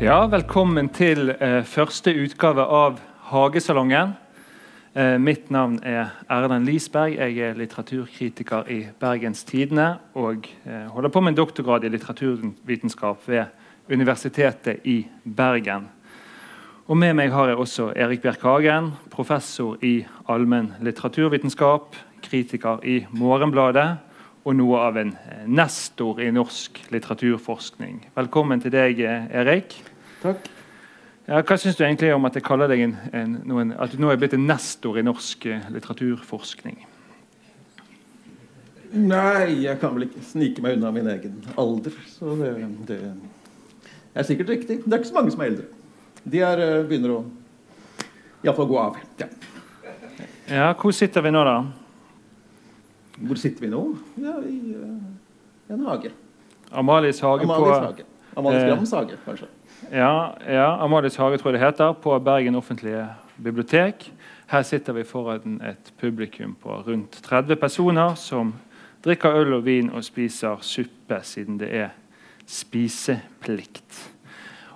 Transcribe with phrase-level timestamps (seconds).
[0.00, 4.14] Ja, velkommen til eh, første utgave av Hagesalongen.
[4.96, 7.18] Eh, mitt navn er Erlend Lisberg.
[7.18, 13.28] Jeg er litteraturkritiker i Bergens Tidende og eh, holder på med en doktorgrad i litteraturvitenskap
[13.28, 13.52] ved
[13.92, 15.02] Universitetet i
[15.36, 15.90] Bergen.
[16.88, 21.92] Og Med meg har jeg også Erik Bjerk Hagen, professor i allmenn litteraturvitenskap,
[22.24, 23.98] kritiker i Morgenbladet
[24.44, 28.06] og noe av en eh, nestor i norsk litteraturforskning.
[28.16, 29.76] Velkommen til deg, eh, Erik.
[30.20, 30.50] Takk.
[31.30, 34.00] Ja, hva syns du egentlig om at jeg kaller deg en, en, noen, at du
[34.02, 36.80] nå er blitt en nestor i norsk eh, litteraturforskning?
[38.90, 41.94] Nei, jeg kan vel ikke snike meg unna min egen alder.
[42.10, 42.54] Så det,
[42.88, 42.98] det
[44.14, 44.80] er sikkert riktig.
[44.82, 45.68] Det er ikke så mange som er eldre.
[46.24, 47.20] De er, eh, begynner å
[48.42, 48.98] iallfall gå av.
[49.20, 49.30] Ja.
[50.50, 51.60] Ja, Hvor sitter vi nå, da?
[53.20, 53.84] Hvor sitter vi nå?
[54.18, 56.10] Ja, I uh, en hage.
[56.72, 58.06] Amalies hage Amalies på hage.
[58.36, 59.46] Amalies eh, Grams hage, kanskje.
[59.88, 64.12] Ja, ja Amalies hage tror det heter, på Bergen offentlige bibliotek.
[64.50, 68.52] Her sitter vi foran et publikum på rundt 30 personer som
[69.04, 71.94] drikker øl og vin og spiser suppe, siden det er
[72.46, 74.10] spiseplikt.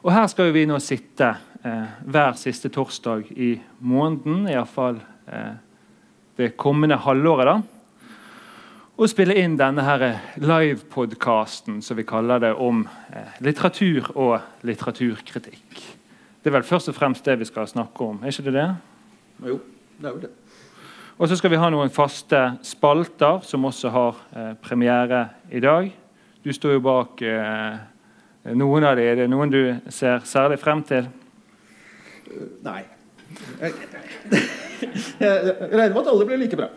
[0.03, 5.55] Og her skal vi nå sitte eh, hver siste torsdag i måneden, iallfall eh,
[6.37, 7.47] det kommende halvåret.
[7.47, 7.74] da,
[8.95, 9.83] og spille inn denne
[10.39, 15.81] livepodkasten som vi kaller det om eh, litteratur og litteraturkritikk.
[16.43, 18.21] Det er vel først og fremst det vi skal snakke om?
[18.23, 18.69] er ikke det det?
[19.49, 19.59] Jo,
[19.99, 20.31] det er vel det.
[21.19, 25.91] Og så skal vi ha noen faste spalter som også har eh, premiere i dag.
[26.45, 27.79] Du står jo bak eh,
[28.55, 29.09] noen av dem.
[29.11, 29.63] Er det noen du
[29.95, 31.09] ser særlig frem til?
[32.63, 32.83] Nei.
[33.59, 33.75] Jeg,
[35.19, 35.35] jeg
[35.73, 36.71] regner med at alle blir like bra.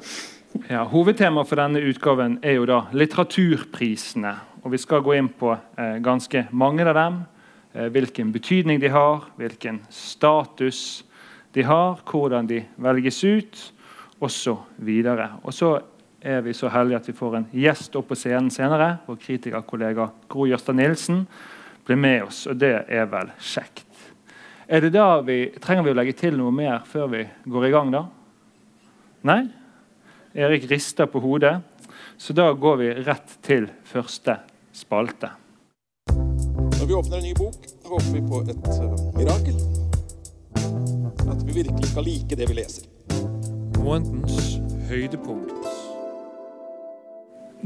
[0.55, 4.31] Ja, Hovedtemaet for denne utgaven er jo da litteraturprisene.
[4.63, 7.17] og Vi skal gå inn på eh, ganske mange av dem.
[7.73, 11.03] Eh, hvilken betydning de har, hvilken status
[11.53, 13.59] de har, hvordan de velges ut
[14.23, 14.55] osv.
[14.79, 15.73] Og, og så
[16.21, 19.01] er vi så heldige at vi får en gjest opp på scenen senere.
[19.07, 21.25] Vår kritikerkollega Gro Jørstad Nilsen
[21.85, 23.85] blir med oss, og det er vel kjekt.
[24.67, 27.75] Er det da vi, Trenger vi å legge til noe mer før vi går i
[27.75, 28.07] gang, da?
[29.27, 29.41] Nei?
[30.37, 31.57] Erik rister på hodet.
[32.17, 34.35] Så da går vi rett til første
[34.73, 35.31] spalte.
[36.77, 39.57] Når vi åpner en ny bok, håper vi på et uh, mirakel.
[41.25, 42.85] At vi virkelig skal like det vi leser.
[43.81, 44.59] Månedens
[44.91, 45.55] høydepunkt.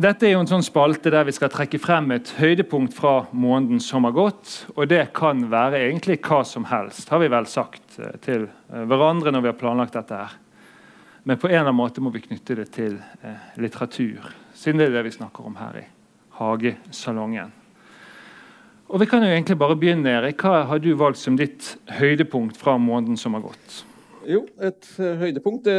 [0.02, 3.84] Dette er jo en sånn spalte der vi skal trekke frem et høydepunkt fra måneden
[3.84, 4.62] som har gått.
[4.78, 8.88] Og det kan være egentlig hva som helst, har vi vel sagt eh, til eh,
[8.88, 10.40] hverandre når vi har planlagt dette her.
[11.24, 14.90] Men på en eller annen måte må vi knytte det til eh, litteratur, siden det
[14.90, 15.88] er det vi snakker om her i
[16.40, 17.52] Hagesalongen.
[18.92, 20.10] Og Vi kan jo egentlig bare begynne.
[20.10, 20.42] Erik.
[20.42, 23.78] Hva har du valgt som ditt høydepunkt fra måneden som har gått?
[24.28, 25.78] Jo, et uh, høydepunkt det,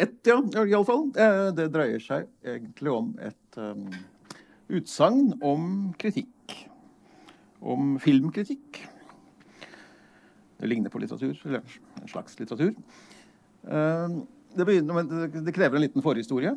[0.00, 1.10] Et, ja, iallfall.
[1.12, 1.26] Det,
[1.58, 3.90] det dreier seg egentlig om et um,
[4.72, 5.66] utsagn om
[6.00, 6.54] kritikk.
[7.60, 8.80] Om filmkritikk.
[10.60, 11.62] Det ligner på litteratur, eller
[12.02, 12.74] en slags litteratur.
[13.64, 14.20] Ehm,
[14.54, 16.52] det, begynner, det krever en liten forhistorie.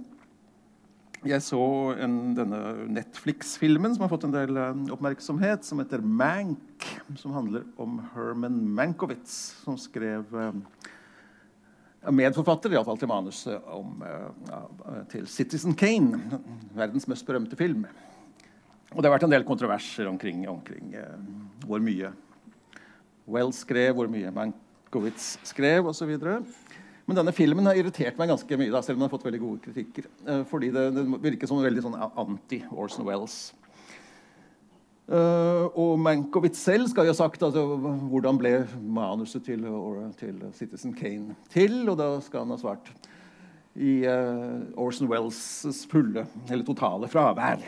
[1.24, 1.64] Jeg så
[2.04, 2.58] en, denne
[2.92, 6.84] Netflix-filmen som har fått en del eh, oppmerksomhet, som heter Mank.
[7.16, 10.52] Som handler om Herman Mankowitz, som skrev uh,
[12.12, 14.04] medforfatter i alle fall til manuset om,
[15.12, 16.20] til Citizen Kane,
[16.76, 17.86] verdens mest berømte film.
[18.92, 20.92] Og det har vært en del kontroverser omkring, omkring
[21.64, 22.12] hvor mye
[23.30, 26.14] Wells skrev, hvor mye Mankowitz skrev osv.
[27.04, 29.42] Men denne filmen har irritert meg ganske mye, da, selv om den har fått veldig
[29.42, 30.08] gode kritikker.
[30.28, 33.38] Eh, fordi det, det virker som veldig sånn anti-Orson Wells.
[35.04, 37.60] Uh, og Mankowitz selv skal jo ha sagt altså,
[38.08, 39.66] hvordan ble manuset til,
[40.16, 41.82] til, Citizen Kane til.
[41.92, 42.88] Og da skal han ha svart
[43.76, 47.68] i uh, Orson Wells' fulle, eller totale fravær.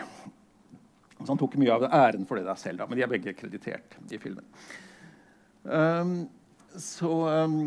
[1.17, 3.35] Så han tok mye av æren for det der selv, da, men de er begge
[3.35, 4.45] kreditert i filmen.
[5.65, 6.17] Um,
[6.77, 7.09] så
[7.45, 7.59] um,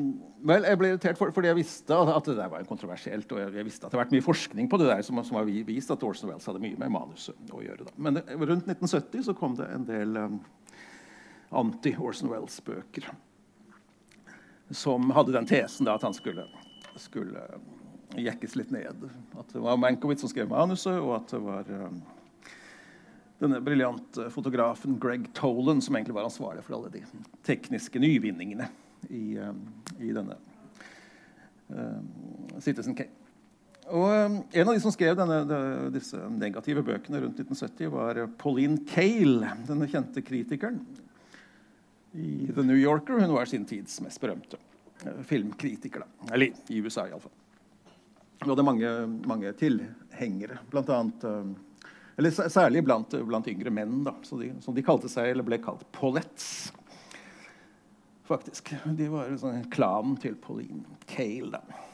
[0.46, 3.30] Vel, jeg ble irritert for, fordi jeg visste at det der var kontroversielt.
[3.34, 5.38] Og jeg, jeg, visste at det har vært mye forskning på det der som, som
[5.40, 7.88] har vist at Orson Wells hadde mye med manuset å gjøre.
[7.88, 7.94] Da.
[7.96, 10.36] Men det, rundt 1970 så kom det en del um,
[11.62, 13.08] anti-Orson Wells-bøker.
[14.70, 16.46] Som hadde den tesen da, at han skulle,
[17.00, 17.48] skulle
[18.14, 19.08] jekkes litt ned.
[19.40, 21.98] At det var Mankowitz som skrev manuset, og at det var um,
[23.38, 27.04] denne briljante fotografen Greg Tolan som egentlig var ansvarlig for alle de
[27.46, 28.66] tekniske nyvinningene
[29.08, 29.60] i, um,
[30.02, 30.36] i denne
[31.70, 32.00] uh,
[32.58, 33.14] Citizen Kane.
[33.88, 34.10] Og
[34.52, 35.58] En av de som skrev denne, de,
[35.94, 40.82] disse negative bøkene rundt 1970, var Pauline Cale, denne kjente kritikeren
[42.12, 43.22] i The New Yorker.
[43.22, 44.60] Hun var sin tids mest berømte
[45.24, 46.02] filmkritiker.
[46.04, 46.34] Da.
[46.34, 47.32] Eller i USA, iallfall.
[48.42, 48.90] Hun hadde mange,
[49.26, 51.24] mange tilhengere, blant annet
[52.18, 55.84] Eller særlig blant, blant yngre menn, da, de, som de kalte seg, eller ble kalt
[55.94, 56.72] Paulettes.
[58.28, 58.74] Faktisk.
[58.98, 61.60] De var en sånn klanen til Pauline Cale.
[61.60, 61.84] da.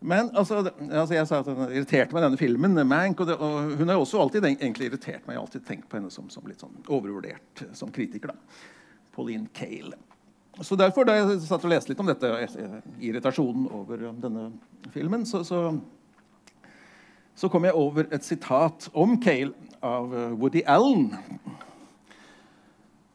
[0.00, 2.78] Men altså, altså, jeg sa at hun irriterte meg, denne filmen.
[2.88, 5.34] Mank, og, det, og, hun har også alltid egentlig irritert meg.
[5.34, 8.32] Jeg har alltid tenkt på henne som, som litt sånn overvurdert som kritiker.
[8.32, 8.62] da.
[9.12, 9.98] Pauline Cale.
[10.60, 12.30] Så derfor, Da jeg satt og leste litt om dette,
[13.00, 14.50] irritasjonen over denne
[14.94, 15.66] filmen, så, så,
[17.36, 21.14] så kom jeg over et sitat om Cale av Woody Allen.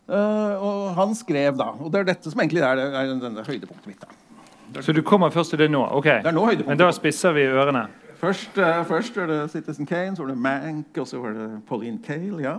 [0.06, 3.88] Uh, og han skrev da Og det er dette som egentlig er, er denne høydepunktet
[3.90, 4.04] mitt.
[4.04, 4.82] da.
[4.86, 5.82] Så du kommer først til det nå?
[5.82, 6.06] ok.
[6.06, 7.88] Det er nå Men da spisser vi ørene.
[8.20, 11.50] Først, uh, først var det Citizen Kane, så var det Mank, og så var det
[11.68, 12.42] Pauline Cale.
[12.44, 12.58] ja.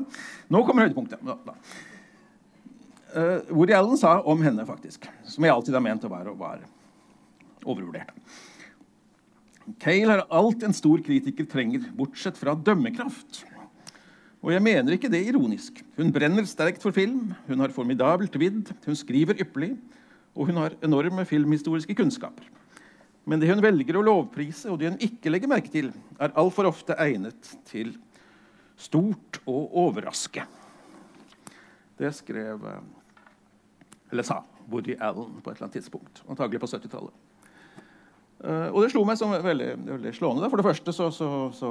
[0.48, 1.18] Nå kommer høydepunktet.
[3.14, 6.58] Uh, Woody Allen sa om henne, faktisk, som jeg alltid har ment å være, var
[7.64, 8.10] overvurdert.
[9.82, 13.42] Cale er alt en stor kritiker trenger, bortsett fra dømmekraft.
[14.46, 15.80] Og jeg mener ikke det ironisk.
[15.96, 19.72] Hun brenner sterkt for film, hun har formidabelt vidd, hun skriver ypperlig,
[20.36, 22.46] og hun har enorme filmhistoriske kunnskaper.
[23.26, 25.90] Men det hun velger å lovprise, og det hun ikke legger merke til,
[26.22, 27.96] er altfor ofte egnet til
[28.78, 30.46] stort å overraske.
[31.96, 32.68] Det skrev
[34.12, 36.20] Eller sa Woody Allen på et eller annet tidspunkt.
[36.30, 37.25] Antagelig på 70-tallet.
[38.44, 40.50] Uh, og det slo meg som veldig, veldig slående.
[40.52, 41.70] For det første så, så, så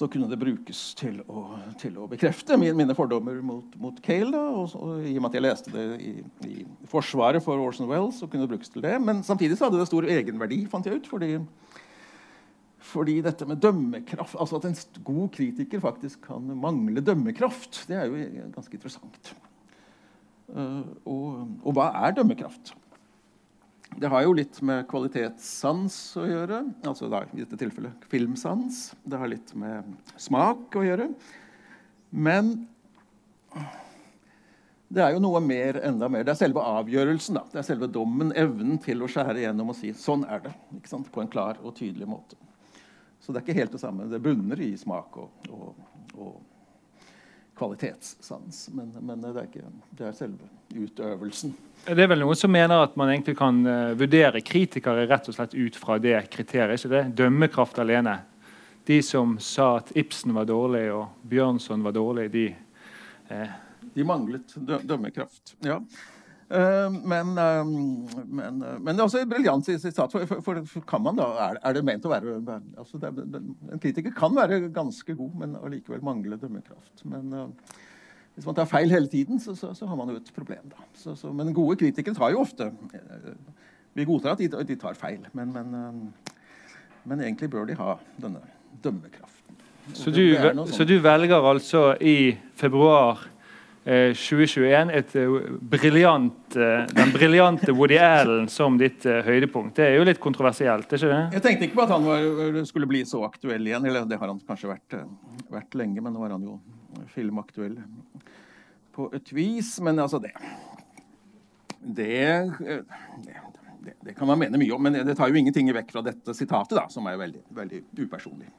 [0.00, 1.42] så kunne det brukes til å,
[1.80, 4.30] til å bekrefte mine fordommer mot, mot Cale.
[4.32, 6.12] Da, og, og, I og med at jeg leste det i,
[6.48, 8.94] i forsvaret for Orson Wells, så kunne det brukes til det.
[9.02, 11.10] Men samtidig så hadde det stor egenverdi, fant jeg ut.
[11.10, 11.34] fordi,
[12.92, 18.08] fordi dette med dømmekraft, altså At en god kritiker faktisk kan mangle dømmekraft, det er
[18.08, 19.34] jo ganske interessant.
[20.50, 21.26] Uh, og,
[21.60, 22.72] og hva er dømmekraft?
[23.98, 26.62] Det har jo litt med kvalitetssans å gjøre.
[26.86, 28.94] altså da, i dette tilfellet filmsans.
[29.02, 31.08] Det har litt med smak å gjøre.
[32.10, 32.54] Men
[34.90, 36.24] det er jo noe mer, enda mer.
[36.26, 37.38] Det er selve avgjørelsen.
[37.38, 37.44] Da.
[37.52, 41.10] Det er selve dommen, evnen til å skjære gjennom og si 'sånn er det'.
[41.12, 42.36] På en klar og tydelig måte.
[43.20, 44.08] Så det er ikke helt det samme.
[44.10, 45.74] Det bunner i smak og, og,
[46.16, 46.40] og
[47.60, 48.68] kvalitetssans.
[48.72, 49.68] Men, men det, er ikke,
[49.98, 51.52] det er selve utøvelsen.
[51.84, 55.36] Det er vel noen som mener at man egentlig kan uh, vurdere kritikere rett og
[55.36, 56.80] slett ut fra det kriteriet.
[56.80, 57.02] ikke det?
[57.20, 58.18] Dømmekraft alene.
[58.88, 62.46] De som sa at Ibsen var dårlig og Bjørnson var dårlig, de
[63.28, 63.58] eh.
[63.94, 65.56] De manglet dømmekraft.
[65.66, 65.80] ja.
[66.50, 67.64] Uh, men, uh,
[68.26, 70.10] men, uh, men, det er også et briljant sitat.
[70.10, 72.40] For, for, for, kan man da, er, er, det ment å være
[72.74, 73.12] altså det,
[73.70, 77.04] En kritiker kan være ganske god, men allikevel mangle dømmekraft.
[77.06, 77.30] Men
[78.34, 80.66] hvis man tar feil hele tiden, så, så, så har man jo et problem.
[80.74, 80.90] da.
[80.98, 82.70] Så, men gode kritikere tar jo ofte
[83.94, 88.42] Vi godtar at de, de tar feil, men, men, egentlig bør de ha denne
[88.82, 89.62] dømmekraften.
[89.94, 90.24] Så du,
[90.70, 93.29] så du velger altså i februar
[93.84, 95.28] 2021 eh, et eh,
[95.60, 99.76] briljant, eh, den briljante Woody Allen som ditt høydepunkt.
[99.76, 100.84] Det er jo litt kontroversielt?
[100.92, 101.20] ikke det?
[101.38, 103.86] Jeg tenkte ikke på at han var, skulle bli så aktuell igjen.
[103.86, 104.98] eller Det har han kanskje vært,
[105.48, 106.58] vært lenge, men nå er han jo
[107.14, 107.78] filmaktuell
[108.92, 109.78] på et vis.
[109.80, 110.34] Men altså, det
[111.80, 112.52] det,
[113.80, 116.34] det, det kan man mene mye om, men det tar jo ingenting vekk fra dette
[116.36, 118.50] sitatet, da, som er veldig, veldig upersonlig.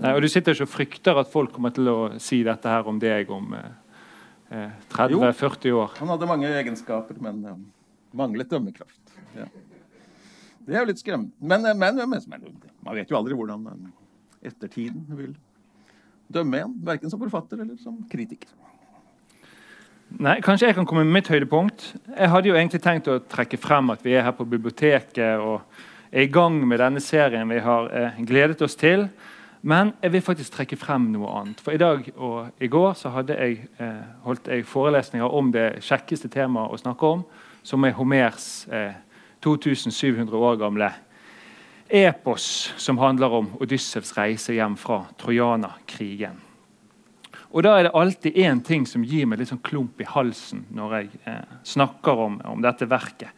[0.00, 2.88] Nei, og Du sitter ikke og frykter at folk kommer til å si dette her
[2.90, 3.54] om deg om
[4.94, 5.94] 30-40 eh, år.
[6.00, 7.56] Han hadde mange egenskaper, men uh,
[8.16, 9.16] manglet dømmekraft.
[9.36, 9.48] Ja.
[10.64, 11.34] Det er jo litt skremmende.
[11.40, 13.66] Men, eh, men, men, men, man vet jo aldri hvordan
[14.44, 15.34] ettertiden vil
[16.32, 16.76] dømme en.
[16.86, 18.52] Verken som forfatter eller som kritiker.
[20.14, 21.88] Nei, Kanskje jeg kan komme med mitt høydepunkt.
[22.12, 25.64] Jeg hadde jo egentlig tenkt å trekke frem at vi er her på biblioteket og
[26.14, 29.08] er i gang med denne serien vi har eh, gledet oss til.
[29.64, 31.60] Men jeg vil faktisk trekke frem noe annet.
[31.64, 36.28] For I dag og i går så jeg, eh, holdt jeg forelesninger om det kjekkeste
[36.28, 37.24] temaet å snakke om,
[37.62, 38.92] som er Homers eh,
[39.40, 40.92] 2700 år gamle
[41.88, 46.40] epos som handler om Odyssevs reise hjem fra Trojanerkrigen.
[47.54, 50.64] Og da er det alltid én ting som gir meg litt sånn klump i halsen
[50.74, 53.30] når jeg eh, snakker om, om, dette verket.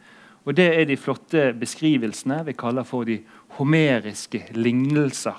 [0.47, 3.19] Og det er de flotte beskrivelsene vi kaller for de
[3.59, 5.37] homeriske lignelser.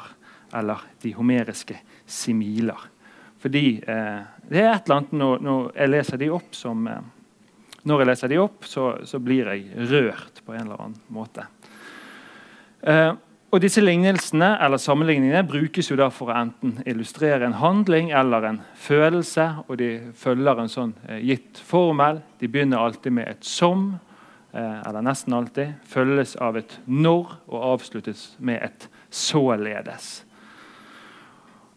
[0.56, 1.76] Eller de homeriske
[2.06, 2.88] similer.
[3.38, 7.06] Fordi eh, det er et eller annet når, når, jeg leser de opp som eh,
[7.88, 11.46] Når jeg leser de opp, så, så, blir jeg rørt på en eller annen måte.
[12.82, 13.12] Eh,
[13.48, 18.44] og Disse lignelsene eller sammenligningene brukes jo da for å enten illustrere en handling eller
[18.44, 19.46] en følelse.
[19.64, 19.88] og De
[20.20, 22.20] følger en sånn eh, gitt formel.
[22.42, 23.98] De begynner alltid med et 'som',
[24.52, 25.80] eh, eller nesten alltid.
[25.86, 30.27] Følges av et 'når' og avsluttes med et 'således'.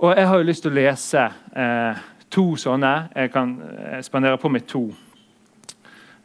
[0.02, 1.98] Og Jeg har jo lyst til å lese eh,
[2.34, 2.90] to sånne.
[3.14, 4.80] Jeg kan eh, spandere på meg to.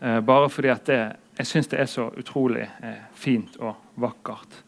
[0.01, 1.01] Eh, bare fordi at det,
[1.37, 4.63] jeg syns det er så utrolig eh, fint og vakkert.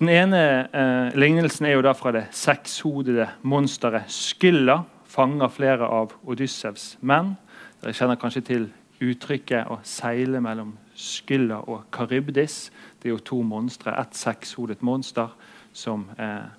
[0.00, 4.80] Den ene eh, lignelsen er jo da fra det sekshodede monsteret Skylla.
[5.06, 7.36] Fanger flere av Odyssevs menn.
[7.78, 8.66] Dere kjenner kanskje til
[8.98, 12.72] uttrykket 'å seile mellom Skylla og Karybdis'.
[12.98, 15.30] Det er jo to monstre, ett sekshodet monster
[15.72, 16.50] som eh,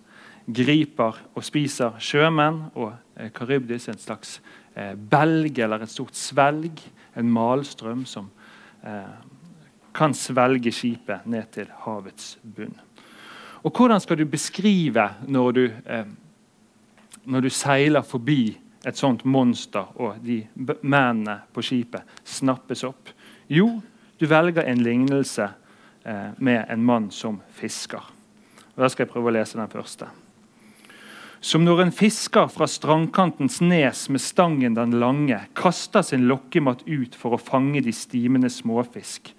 [0.46, 2.66] griper og spiser sjømenn.
[2.76, 4.40] Og eh, Karybdis er en slags
[4.76, 6.82] eh, belg eller et stort svelg,
[7.16, 8.30] en malstrøm som
[8.84, 9.14] eh,
[9.94, 12.76] kan svelge skipet ned til havets bunn.
[13.64, 16.06] Og hvordan skal du beskrive når du, eh,
[17.26, 20.42] når du seiler forbi et sånt monster, og de
[20.82, 23.14] mennene på skipet snappes opp?
[23.48, 23.80] Jo,
[24.20, 25.48] du velger en lignelse
[26.04, 28.04] eh, med en mann som fisker.
[28.74, 30.10] Og Da skal jeg prøve å lese den første.
[31.44, 37.18] Som når en fisker fra strandkantens nes med stangen den lange kaster sin lokkemat ut
[37.20, 39.34] for å fange de stimende småfisk.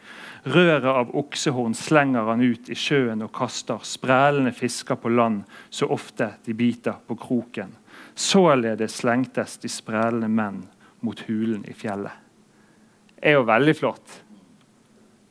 [0.45, 5.89] Røret av oksehorn slenger han ut i sjøen og kaster sprælende fisker på land så
[5.97, 7.73] ofte de biter på kroken.
[8.13, 10.61] Således slengtes de sprælende menn
[11.01, 12.13] mot hulen i fjellet.
[13.17, 14.21] Det er jo veldig flott.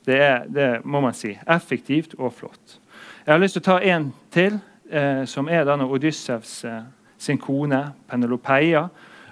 [0.09, 1.37] Det er, det må man si.
[1.45, 2.79] Effektivt og flott.
[3.27, 4.57] Jeg har lyst til å ta en til
[4.93, 6.81] eh, som er da når Odyssevs eh,
[7.17, 8.87] sin kone Penelopeia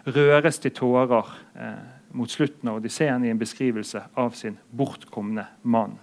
[0.08, 1.84] røres til tårer eh,
[2.18, 5.96] mot slutten av Odysseen i en beskrivelse av sin bortkomne mann.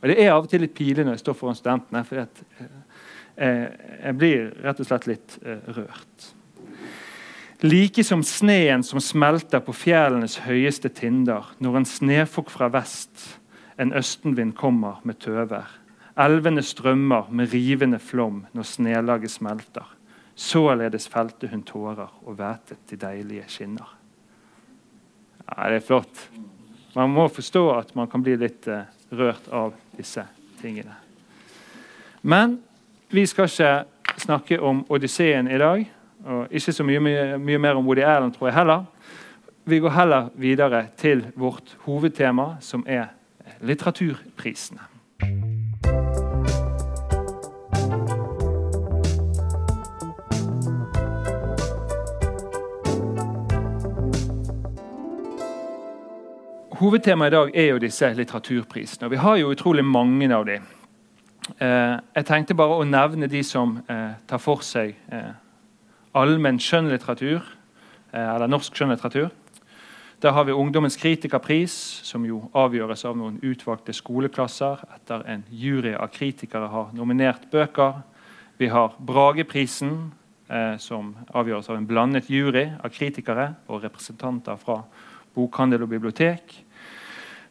[0.00, 2.22] Og Det er av og til litt pinlig når jeg står foran studentene, for
[3.38, 5.38] jeg blir rett og slett litt
[5.74, 6.28] rørt.
[7.62, 13.40] Like som sneen som smelter på fjellenes høyeste tinder når en snefokk fra vest,
[13.78, 15.66] en østenvind kommer med tøver.
[16.18, 19.86] Elvene strømmer med rivende flom når snelaget smelter.
[20.34, 23.94] Således felte hun tårer og vætet de deilige skinner.
[25.48, 26.30] Ja, Det er flott.
[26.94, 28.82] Man må forstå at man kan bli litt uh,
[29.12, 30.24] rørt av disse
[30.60, 30.94] tingene.
[32.22, 32.58] Men
[33.10, 33.84] vi skal ikke
[34.18, 35.86] snakke om Odysseen i dag.
[36.24, 38.84] Og ikke så mye, mye, mye mer om Woody Allen, tror jeg heller.
[39.64, 43.12] Vi går heller videre til vårt hovedtema, som er
[43.60, 44.87] litteraturprisene.
[56.78, 59.08] Hovedtemaet i dag er jo disse litteraturprisene.
[59.08, 60.62] og Vi har jo utrolig mange av dem.
[61.58, 65.32] Eh, jeg tenkte bare å nevne de som eh, tar for seg eh,
[66.14, 67.42] allmenn skjønnlitteratur,
[68.12, 69.26] eh, eller norsk skjønnlitteratur.
[70.22, 71.74] Da har vi Ungdommens kritikerpris,
[72.06, 78.04] som jo avgjøres av noen utvalgte skoleklasser etter en jury av kritikere har nominert bøker.
[78.58, 80.12] Vi har Brageprisen,
[80.46, 84.84] eh, som avgjøres av en blandet jury av kritikere og representanter fra
[85.34, 86.64] bokhandel og bibliotek.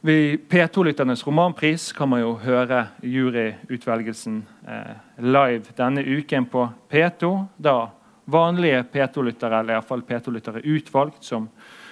[0.00, 4.36] Ved P2-lytternes romanpris kan man jo høre juryutvelgelsen
[4.68, 7.30] eh, live denne uken på P2.
[7.58, 7.88] Da
[8.30, 11.48] vanlige P2-lyttere, eller iallfall P2-lyttere utvalgt, som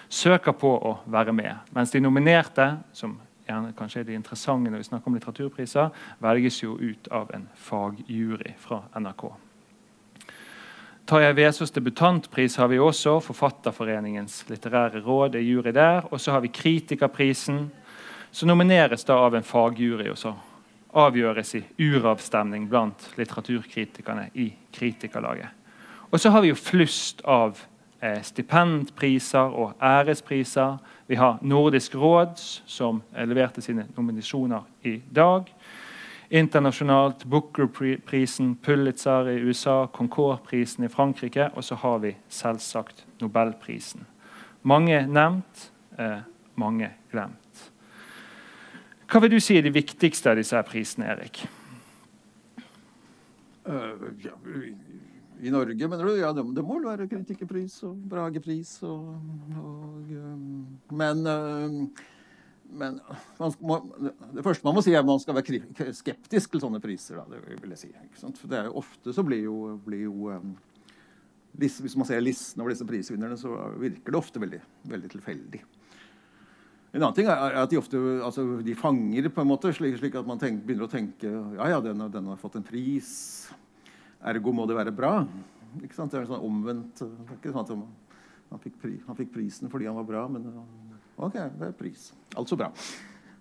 [0.08, 1.66] søker på å være med.
[1.75, 3.16] Mens de nominerte, som
[3.48, 5.90] gjerne kanskje er de interessante når vi snakker om litteraturpriser,
[6.22, 9.26] velges jo ut av en fagjury fra NRK.
[11.06, 13.18] Tarjei Vesaas debutantpris har vi også.
[13.22, 16.06] Forfatterforeningens litterære råd er jury der.
[16.10, 17.68] Og så har vi Kritikerprisen
[18.30, 20.35] så nomineres da av en fagjury, og så
[20.97, 25.49] avgjøres i uravstemning blant litteraturkritikerne i Kritikerlaget.
[26.11, 27.59] Og så har vi jo flust av
[28.00, 30.78] eh, stipendpriser og ærespriser.
[31.06, 35.50] Vi har Nordisk råd, som leverte sine nominasjoner i dag.
[36.30, 41.50] Internasjonalt Booker-prisen, Pulitzer i USA, Concord-prisen i Frankrike.
[41.54, 44.06] Og så har vi selvsagt Nobelprisen.
[44.62, 46.18] Mange nevnt, eh,
[46.54, 47.45] mange glemt.
[49.06, 51.44] Hva vil du si er de viktigste av disse prisene, Erik?
[53.66, 54.34] Uh, ja,
[55.42, 56.12] I Norge, mener du?
[56.18, 59.16] Ja, det, det må vel være kritikerpris og Bragepris og,
[59.58, 60.44] og um,
[60.94, 62.04] Men, uh,
[62.66, 63.00] men
[63.62, 63.80] må,
[64.34, 67.20] det første man må si, er at man skal være skeptisk til sånne priser.
[67.20, 67.92] Da, det vil jeg si.
[68.40, 70.32] For det er jo ofte så blir jo, blir jo
[71.56, 74.58] hvis man ser listen over disse prisvinnerne, så virker det ofte veldig,
[74.90, 75.62] veldig tilfeldig.
[76.96, 80.14] En annen ting er at de ofte altså, de fanger på en måte, slik, slik
[80.16, 83.10] at man tenk, begynner å tenke ja, ja, den, den, har fått en pris,
[84.24, 85.18] ergo må det være bra.
[85.84, 86.14] Ikke sant?
[86.14, 87.02] Det er en sånn omvendt.
[87.36, 87.74] Ikke sant?
[87.74, 87.84] han,
[88.48, 90.48] han, fikk pri, han, fikk prisen fordi han var bra, men
[91.20, 92.08] OK, det er pris.
[92.32, 92.70] Altså bra.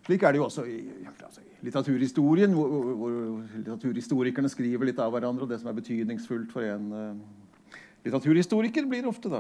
[0.06, 3.16] Slik er det jo også i, altså, i litteraturhistorien, hvor, hvor,
[3.56, 6.92] litteraturhistorikerne skriver litt av hverandre, og det som er betydningsfullt for en
[8.06, 9.40] Litteraturhistoriker blir ofte da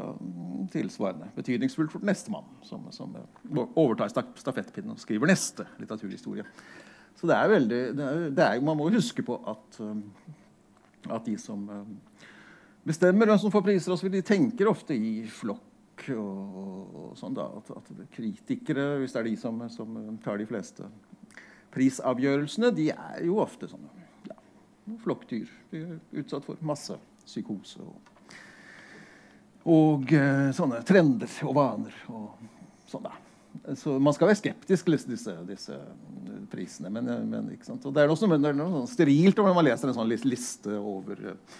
[0.73, 3.13] tilsvarende betydningsfullt for nestemann, som, som
[3.77, 6.45] overtar stafettpinnen og skriver neste litteraturhistorie.
[7.15, 10.01] Så det er veldig, det er, det er, Man må huske på at, um,
[11.05, 11.93] at de som um,
[12.89, 15.61] bestemmer hvem som får priser, også, de tenker ofte i flokk.
[16.11, 20.49] Og, og sånn da, at, at, Kritikere, hvis det er de som, som, tar de
[20.49, 20.89] fleste
[21.73, 24.35] prisavgjørelsene, de er jo ofte sånne ja,
[25.05, 25.53] flokkdyr.
[25.71, 27.85] De er utsatt for masse psykose.
[27.85, 28.14] og
[29.65, 32.01] og eh, sånne trender og vaner.
[32.13, 33.13] og sånn da.
[33.75, 35.77] Så man skal være skeptisk til disse, disse
[36.51, 36.91] prisene.
[36.93, 37.07] Men,
[37.53, 40.11] ikke men, og det er noe, det er noe sterilt når man leser en sånn
[40.11, 41.55] liste over eh,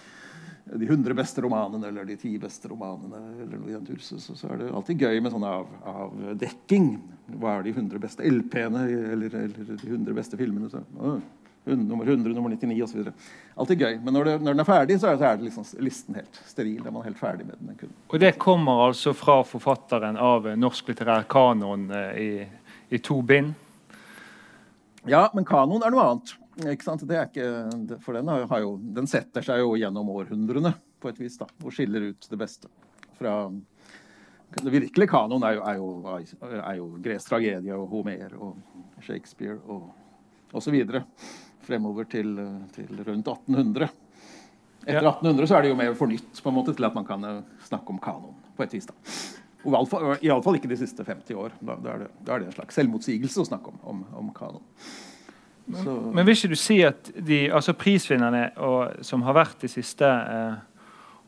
[0.66, 3.22] de 100 beste romanene eller de 10 beste romanene.
[3.44, 6.92] eller noe i den tur, så, så, er det alltid gøy med sånn av, avdekking.
[7.40, 8.86] Hva er de 100 beste LP-ene
[9.16, 10.70] eller, eller, de 100 beste filmene?
[10.74, 11.18] Så, å,
[11.66, 13.10] nummer 100, nummer 99 osv.
[13.56, 13.98] Alltid gøy.
[14.04, 16.40] Men når, det, når, den er ferdig, så er, så er det liksom listen helt
[16.46, 16.80] steril.
[16.84, 17.94] Da er man helt ferdig med den.
[18.08, 22.30] Og det kommer altså fra forfatteren av norsk litterær kanon eh, i,
[22.90, 23.54] i, to bind?
[25.10, 26.36] Ja, men kanon er noe annet.
[26.72, 27.04] Ikke sant?
[27.04, 31.40] For den, har, jo, den setter seg jo gjennom århundrene på et vis.
[31.42, 32.72] da, Og skiller ut det beste
[33.16, 33.40] fra
[34.56, 35.88] det virkelige kanon er jo, er jo,
[36.62, 38.56] er jo gresk tragedie og Homer og
[39.04, 39.90] Shakespeare og
[40.56, 40.78] osv
[41.66, 42.36] fremover til,
[42.76, 43.90] til rundt 1800.
[44.86, 47.26] Etter 1800 så er det jo mer fornytt på en måte til at man kan
[47.26, 48.38] eh, snakke om kanon.
[48.56, 48.94] på et vis da.
[49.66, 51.56] Iallfall ikke de siste 50 år.
[51.60, 54.30] Da, da, er det, da, er det, en slags selvmotsigelse å snakke om, om, om
[54.36, 54.64] kanon.
[55.66, 59.70] Men, men, vil ikke du si at de altså prisvinnerne og, som har vært de
[59.72, 60.60] siste eh,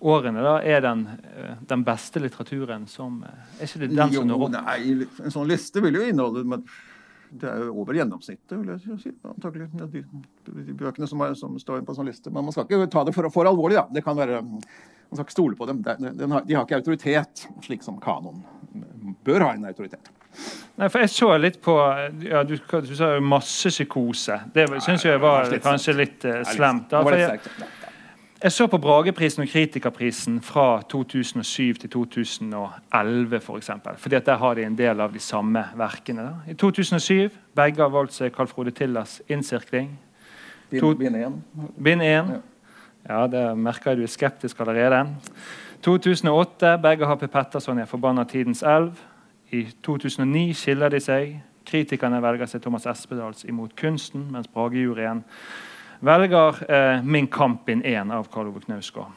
[0.05, 4.29] årene, da, er den, eh, den, beste litteraturen som eh, Er ikke det den som
[4.29, 4.53] når opp?
[4.59, 6.45] Nei, en sånn liste vil jo inneholde
[7.29, 9.13] det er jo over gjennomsnittet, vil jeg si.
[9.27, 9.69] Antagelig.
[9.93, 10.03] De,
[10.57, 12.31] de bøkene som, er, som, står på en sånn liste.
[12.33, 13.79] Men man skal ikke ta det for, for alvorlig.
[13.79, 13.87] da.
[13.93, 15.83] Det kan være, Man skal ikke stole på dem.
[15.83, 18.43] De har, de har ikke autoritet, slik som kanon
[19.23, 20.11] bør ha en autoritet.
[20.77, 21.73] Nei, for Jeg så litt på
[22.27, 24.39] ja, Du, du sa massepsykose.
[24.53, 26.89] Det syns jeg var kanskje litt uh, slemt.
[26.91, 27.41] Da, for jeg,
[28.43, 34.53] jeg så på Brageprisen og Kritikerprisen fra 2007 til 2011 for eksempel, fordi Der har
[34.53, 36.21] de en del av de samme verkene.
[36.21, 36.51] Da.
[36.51, 39.89] I 2007 begge har valgt seg Carl Frode Tillers 'Innsirkling'.
[40.69, 41.43] Bind 1.
[41.83, 42.41] Bind 1.
[43.09, 45.07] Ja, det merker jeg du er skeptisk allerede.
[45.81, 47.27] 2008 begge har P.
[47.27, 48.97] Petterson i 'Forbanna tidens elv'.
[49.51, 51.43] I 2009 skiller de seg.
[51.65, 55.23] Kritikerne velger seg Thomas Espedals 'Imot kunsten', mens Bragejuryen
[56.01, 59.11] velger eh, 'Min kamp inn 1' av Karl Ove Knausgård.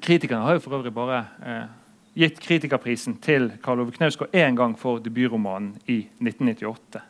[0.00, 1.66] Kritikerne har jo for øvrig bare eh,
[2.16, 7.00] gitt kritikerprisen til Karl Ove Knausgård én gang for debutromanen i 1998.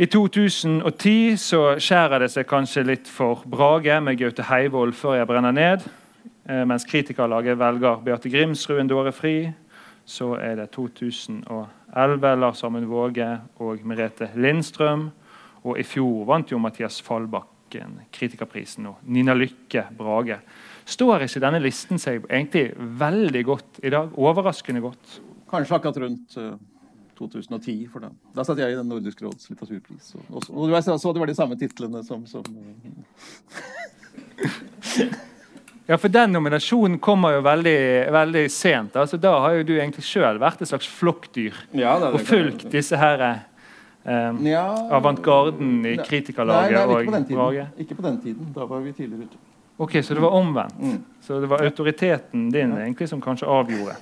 [0.00, 5.26] I 2010 så skjærer det seg kanskje litt for Brage med Gaute Heivold før jeg
[5.28, 5.84] brenner ned.
[6.48, 9.52] Eh, mens kritikerlaget velger Beate Grimsrud en dåre fri.
[10.06, 15.10] Så er det 2011 Lars Amund Våge og Merete Lindstrøm.
[15.64, 20.40] Og i fjor vant jo Mathias Fallbakken kritikerprisen og Nina Lykke Brage.
[20.90, 24.08] Står ikke denne listen seg egentlig veldig godt i dag?
[24.18, 25.20] Overraskende godt?
[25.50, 26.58] Kanskje akkurat rundt uh, eh,
[27.18, 27.88] 2010.
[27.92, 28.14] for den.
[28.34, 30.14] Da satt jeg i den Nordisk råds litteraturpris.
[30.16, 32.44] Og, og, og, og så det var de samme titlene som, som
[35.90, 37.80] Ja, for den nominasjonen kommer jo veldig,
[38.14, 38.94] veldig sent.
[38.94, 42.94] Altså, da har jo du egentlig sjøl vært et slags flokkdyr ja, og fulgt disse
[43.00, 43.40] her eh,
[44.04, 44.64] Um, ja,
[44.96, 47.66] Avantgarden i kritikerlaget nei, nei, ikke og Brage?
[47.78, 48.52] Ikke på den tiden.
[48.54, 49.40] Da var vi tidligere ute.
[49.80, 50.78] Ok, Så det var omvendt?
[50.78, 51.04] Mm.
[51.20, 52.80] Så det var autoriteten din ja.
[52.84, 53.96] egentlig som kanskje avgjorde?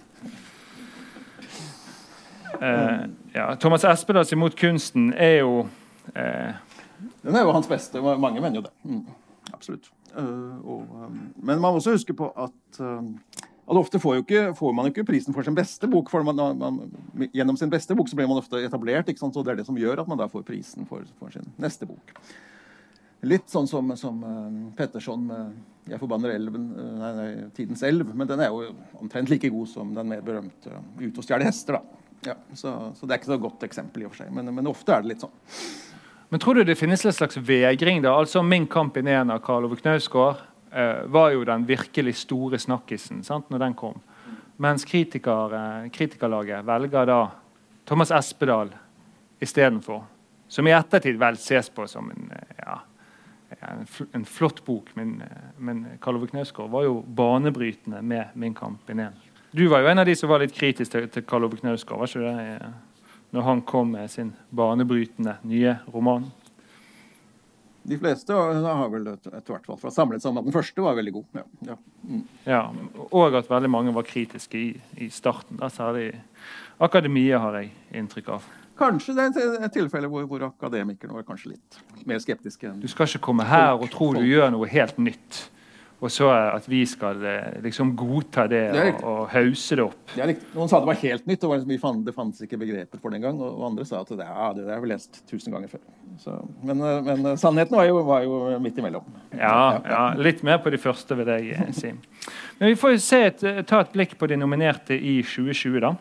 [2.63, 6.55] Uh, ja, Thomas Espedals 'Imot kunsten' er jo uh,
[7.23, 8.01] Den er jo hans beste.
[8.01, 8.71] Mange mener jo det.
[8.85, 9.07] Mm.
[9.55, 9.91] Absolutt.
[10.19, 12.81] Uh, og, um, men man må også huske på at
[13.69, 16.09] Altså, ofte får, ikke, får, man ikke prisen for sin beste bok.
[16.09, 16.79] for man, man,
[17.37, 20.01] Gjennom sin beste bok så blir man ofte etablert, så det er det som gjør
[20.01, 22.15] at man da får prisen for, for sin neste bok.
[23.29, 28.15] Litt sånn som, som uh, Petterson med 'Jeg forbanner elven', uh, nei, nei, 'Tidens elv'.
[28.15, 31.45] Men den er jo omtrent like god som den mer berømte uh, 'Ut og stjele
[31.45, 31.77] hester'.
[31.77, 31.83] da.
[32.33, 34.33] Ja, så, så, det er ikke så godt eksempel, i og for seg.
[34.33, 35.35] Men, men ofte er det litt sånn.
[36.33, 38.01] Men tror du det finnes en slags vegring?
[38.05, 38.17] da?
[38.17, 43.51] Altså Min kamp i Nena, Karl Ove Knausgård var jo den virkelig store snakkisen sant,
[43.51, 43.95] når den kom.
[44.59, 47.31] Mens kritiker, eh, kritikerlaget velger da
[47.87, 48.73] Thomas Espedal
[49.41, 50.03] istedenfor.
[50.49, 52.81] Som i ettertid vel ses på som en, eh, ja,
[53.61, 54.91] en, en flott bok.
[54.95, 59.15] Men, eh, men Karl Ove Knausgård var jo banebrytende med Min kamp i Nen.
[59.51, 61.99] Du var jo en av de som var litt kritisk til, til Karl Ove Knausgård.
[61.99, 62.59] var ikke det?
[62.59, 62.69] Eh,
[63.31, 66.27] når han kom med sin banebrytende nye roman?
[67.88, 71.14] De fleste har vel etter hvert fall samlet seg om at den første var veldig
[71.14, 71.27] god.
[71.38, 71.77] Ja, ja.
[72.05, 72.22] Mm.
[72.44, 72.62] ja
[73.09, 74.70] Og at veldig mange var kritiske i,
[75.01, 75.59] i starten.
[75.61, 76.11] Da, særlig
[76.85, 78.48] akademiet, har jeg inntrykk av.
[78.79, 82.77] Kanskje det er et tilfelle hvor, hvor akademikerne var kanskje litt mer skeptiske.
[82.79, 85.48] Du skal ikke komme her og tro du gjør noe helt nytt.
[85.99, 90.13] Og så at vi skal eh, liksom godta det, det og, og, hause det opp.
[90.15, 93.19] Det Noen sa det var helt nytt, og liksom, det fantes ikke begreper for det
[93.19, 93.41] engang.
[93.43, 95.83] Og andre sa at det, ja, det har vi lest tusen ganger før.
[96.23, 99.09] Så, men, eh, men, eh, sannheten var jo, var jo, midt imellom.
[99.33, 101.91] Ja, ja, litt mer på de første, vil jeg si.
[102.61, 105.97] Men vi får se et, ta et blikk på de nominerte i 2020, da.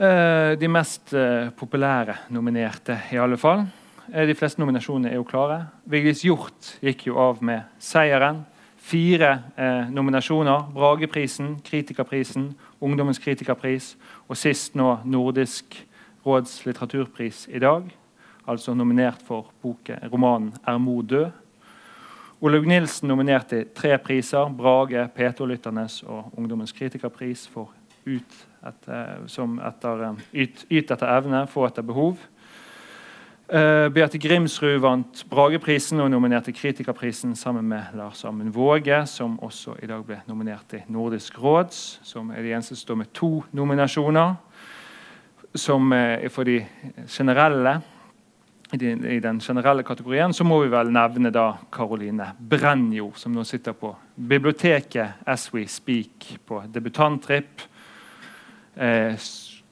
[0.00, 1.12] De mest
[1.60, 3.66] populære nominerte, i alle fall.
[4.12, 5.60] Eh, de fleste nominasjonene er jo klare.
[5.86, 8.40] Vigdis Hjorth gikk jo av med seieren.
[8.80, 10.64] Fire eh, nominasjoner.
[10.74, 12.48] Brageprisen, Kritikerprisen,
[12.82, 13.92] Ungdommens kritikerpris
[14.26, 15.76] og sist nå Nordisk
[16.26, 17.86] råds litteraturpris i dag.
[18.50, 21.30] Altså nominert for boken, romanen 'Er mor død'.
[22.40, 24.48] Olaug Nilsen nominerte tre priser.
[24.56, 27.70] Brage, P2-lytternes og Ungdommens kritikerpris for
[28.06, 32.16] ut etter, som etter, yt, yt etter evne, få etter behov.
[33.50, 39.74] Uh, Beate Grimsrud vant Brageprisen og nominerte Kritikerprisen sammen med Lars Amund Våge, som også
[39.82, 43.32] i dag ble nominert til Nordisk råds, som er de eneste som står med to
[43.50, 44.36] nominasjoner.
[45.58, 46.60] Som er for de
[47.10, 47.74] generelle
[48.70, 53.34] i, de, i, den generelle kategorien så må vi vel nevne da Caroline Brenjo, som
[53.34, 57.66] nå sitter på biblioteket As We Speak på debutanttripp.
[58.78, 59.18] Uh,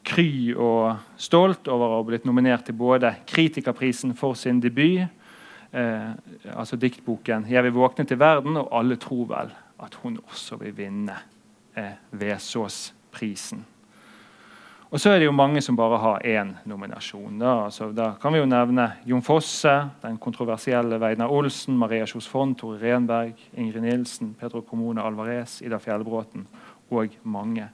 [0.08, 5.08] kry og stolt over å ha blitt nominert til både Kritikerprisen for sin debut,
[5.72, 6.10] eh,
[6.54, 10.76] altså diktboken 'Jeg vil våkne til verden', og alle tror vel at hun også vil
[10.76, 11.16] vinne
[11.76, 13.64] eh, Vesaas-prisen.
[14.90, 17.38] Og så er det jo mange som bare har én nominasjon.
[17.38, 22.28] Da, altså, da kan vi jo nevne Jon Fosse, den kontroversielle Veidnar Olsen, Maria Kjos
[22.28, 26.46] Fond, Tore Renberg, Ingrid Nilsen, Pedro Comone Alvarez, Ida Fjellbråten
[26.90, 27.68] og mange.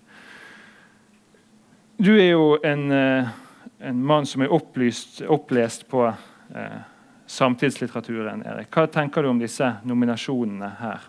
[1.97, 3.29] Du er jo en, eh,
[3.79, 6.03] en mann som er opplyst, opplest på
[6.55, 6.79] eh,
[7.27, 8.43] samtidslitteraturen.
[8.43, 8.71] Erik.
[8.75, 11.05] Hva tenker du om disse nominasjonene her?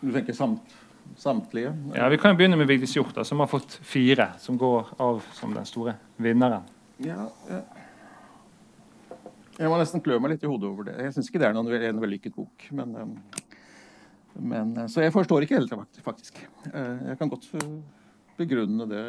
[0.00, 0.74] Du tenker samt,
[1.16, 1.72] samtlige?
[1.96, 4.28] Ja, Vi kan begynne med Vigdis Hjorth, som har fått fire.
[4.38, 6.66] Som går av som den store vinneren.
[7.00, 7.62] Ja, jeg,
[9.60, 10.98] Jeg må nesten klø meg litt i hodet over det.
[11.00, 12.68] Jeg syns ikke det er noen, en vellykket bok.
[12.76, 13.40] Men, eh,
[14.36, 15.72] men, så jeg forstår ikke helt,
[16.04, 16.44] faktisk.
[16.72, 17.48] Jeg kan godt
[18.40, 19.04] begrunne det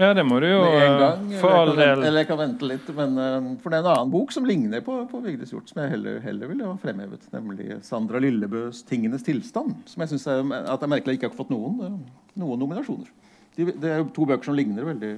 [0.00, 2.00] ja, det må du jo gang, for all del.
[2.00, 2.86] Eller jeg kan vente litt.
[2.96, 5.82] Men, eh, for det er en annen bok som ligner på, på Vigdis Hjorth, som
[5.82, 7.26] jeg heller, heller ville ha fremhevet.
[7.34, 9.82] Nemlig Sandra Lillebøs 'Tingenes tilstand'.
[9.90, 10.40] Som jeg syns er,
[10.72, 13.12] at er merkelig ikke har fått noen, eh, noen nominasjoner.
[13.58, 15.12] De, det er jo to bøker som ligner veldig.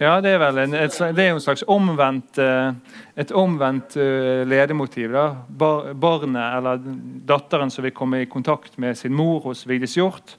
[0.00, 2.70] Ja, det er vel en, et, det er en slags omvendt, eh,
[3.18, 3.98] et omvendt
[4.46, 5.10] ledemotiv.
[5.10, 5.26] da.
[5.48, 6.78] Bar, barnet eller
[7.26, 10.38] datteren som vil komme i kontakt med sin mor hos Vigdis Hjorth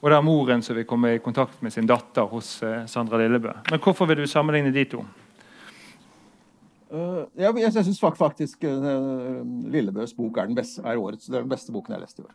[0.00, 3.20] og det er moren som vil komme i kontakt med sin datter hos uh, Sandra
[3.20, 3.52] Lillebø.
[3.70, 5.04] Men hvorfor vil du sammenligne de to?
[6.90, 11.36] Uh, ja, jeg jeg syns faktisk uh, Lillebøs bok er, den beste, er årets, det
[11.36, 12.32] er den beste boken jeg har lest i år.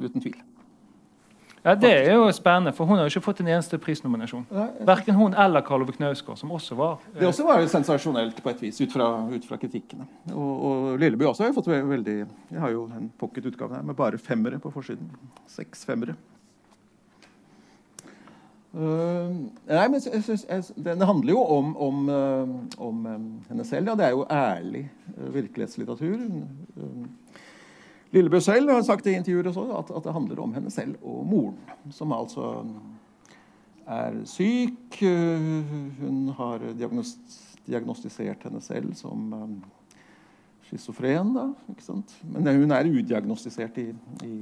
[0.00, 0.40] Uten tvil.
[1.64, 4.42] Ja, Det er jo spennende, for hun har jo ikke fått en eneste prisnominasjon.
[4.84, 8.50] Verken hun eller Karl Ove Knausgård, som også var Det også var jo sensasjonelt på
[8.50, 10.04] et vis, ut fra, ut fra kritikkene.
[10.34, 13.96] Og, og Lillebø også har jo fått veldig Jeg har jo en pocketutgave her med
[13.96, 15.08] bare femmere på forsiden.
[15.48, 16.18] Seks femmere.
[18.74, 19.30] Uh,
[19.70, 22.48] nei, men jeg, synes, jeg, Det handler jo om, om, uh,
[22.82, 23.88] om um, henne selv.
[23.88, 23.94] Ja.
[23.94, 24.90] Det er jo ærlig
[25.36, 26.24] virkelighetslitteratur.
[28.14, 31.22] Lillebø selv har sagt i intervjuer også, at, at, det handler om henne selv og
[31.26, 31.56] moren,
[31.90, 32.64] som altså
[33.86, 34.98] er syk.
[36.00, 36.62] hun har
[37.66, 39.34] diagnostisert henne selv som
[40.62, 41.54] schizofren.
[42.22, 43.90] Men hun er udiagnostisert i,
[44.24, 44.38] i,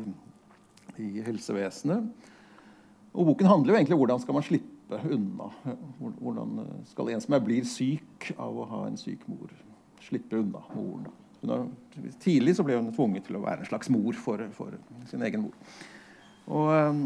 [0.98, 2.30] i helsevesenet.
[3.12, 5.48] Og Boken handler jo egentlig om hvordan skal man slippe unna.
[6.00, 9.52] Hvordan skal en som er blir syk av å ha en syk mor,
[10.02, 11.10] slippe unna moren.
[11.42, 11.66] Har,
[12.22, 14.76] tidlig ble hun tvunget til å være en slags mor for, for
[15.10, 15.74] sin egen mor.
[16.46, 17.02] Og um,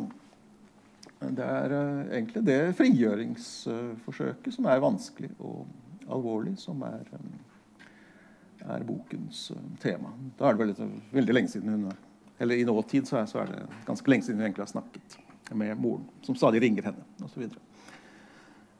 [1.24, 5.64] det er uh, egentlig det frigjøringsforsøket som er vanskelig og
[6.12, 7.86] alvorlig, som er, um,
[8.76, 9.48] er bokens
[9.82, 10.12] tema.
[10.38, 11.88] Da er det veldig, veldig lenge siden hun
[12.38, 15.16] Eller i nåtid så er, så er, det ganske lenge siden hun egentlig har snakket
[15.54, 17.46] med moren, som stadig ringer henne, osv.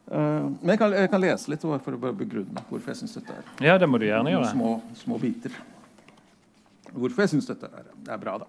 [0.07, 3.35] Uh, men jeg kan, jeg kan, lese litt for å begrunne hvorfor jeg syns dette
[3.35, 4.53] er Ja, det må du gjerne gjøre.
[4.53, 5.57] Små, små biter.
[6.93, 8.47] Hvorfor jeg syns dette er, er, bra, da.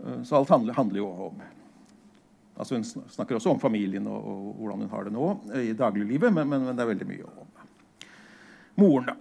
[0.00, 1.40] Uh, så alt handler, handler, jo om
[2.60, 5.26] altså Hun snakker også om familien og, og hvordan hun har det nå
[5.62, 7.48] i dagliglivet, men, men, men, det er veldig mye om
[8.80, 9.16] moren, da.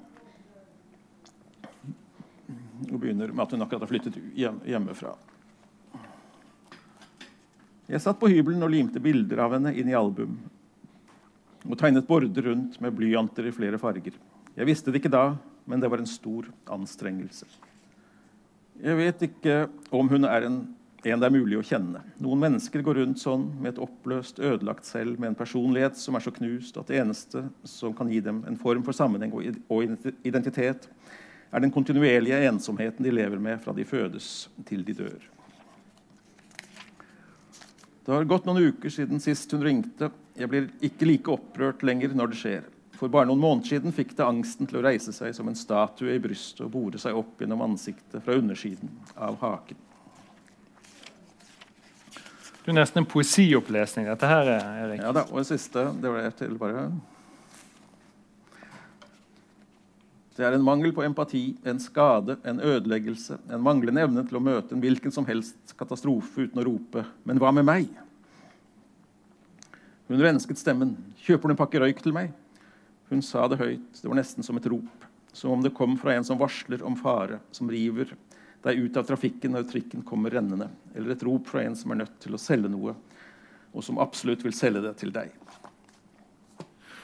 [2.90, 5.16] Hun begynner med at hun akkurat har flyttet hjem, hjemmefra.
[7.90, 10.36] Jeg satt på hybelen og limte bilder av henne inn i album
[11.66, 14.14] og tegnet border rundt med blyanter i flere farger.
[14.56, 15.24] Jeg visste det ikke da,
[15.66, 17.48] men det var en stor anstrengelse.
[18.80, 19.56] Jeg vet ikke
[19.96, 20.60] om hun er en,
[21.02, 22.04] en det er mulig å kjenne.
[22.22, 26.24] Noen mennesker går rundt sånn med et oppløst, ødelagt selv, med en personlighet som er
[26.24, 29.90] så knust at det eneste som kan gi dem en form for sammenheng og
[30.24, 30.88] identitet,
[31.50, 35.20] er den kontinuerlige ensomheten de lever med fra de fødes til de dør.
[38.10, 40.08] Det har gått noen uker siden sist hun ringte.
[40.34, 42.64] Jeg blir ikke like opprørt lenger når det skjer.
[42.98, 46.16] For bare noen måneder siden fikk det angsten til å reise seg som en statue
[46.16, 49.78] i brystet og bore seg opp gjennom ansiktet fra undersiden av haken.
[52.66, 55.06] Det er nesten en poesiopplesning, dette her, Erik.
[55.06, 56.88] Ja da, og det siste det var til bare
[60.40, 64.44] Det er en mangel på empati, en skade, en ødeleggelse, en manglende evne til å
[64.44, 67.90] møte en hvilken som helst katastrofe uten å rope 'Men hva med meg?'
[70.08, 70.96] Hun rensket stemmen.
[71.20, 72.32] 'Kjøper du en pakke røyk til meg?'
[73.10, 74.02] Hun sa det høyt.
[74.02, 75.04] Det var nesten som et rop.
[75.34, 78.16] Som om det kom fra en som varsler om fare, som river
[78.64, 80.70] deg ut av trafikken når trikken kommer rennende.
[80.96, 82.96] Eller et rop fra en som er nødt til å selge noe,
[83.74, 85.32] og som absolutt vil selge det til deg.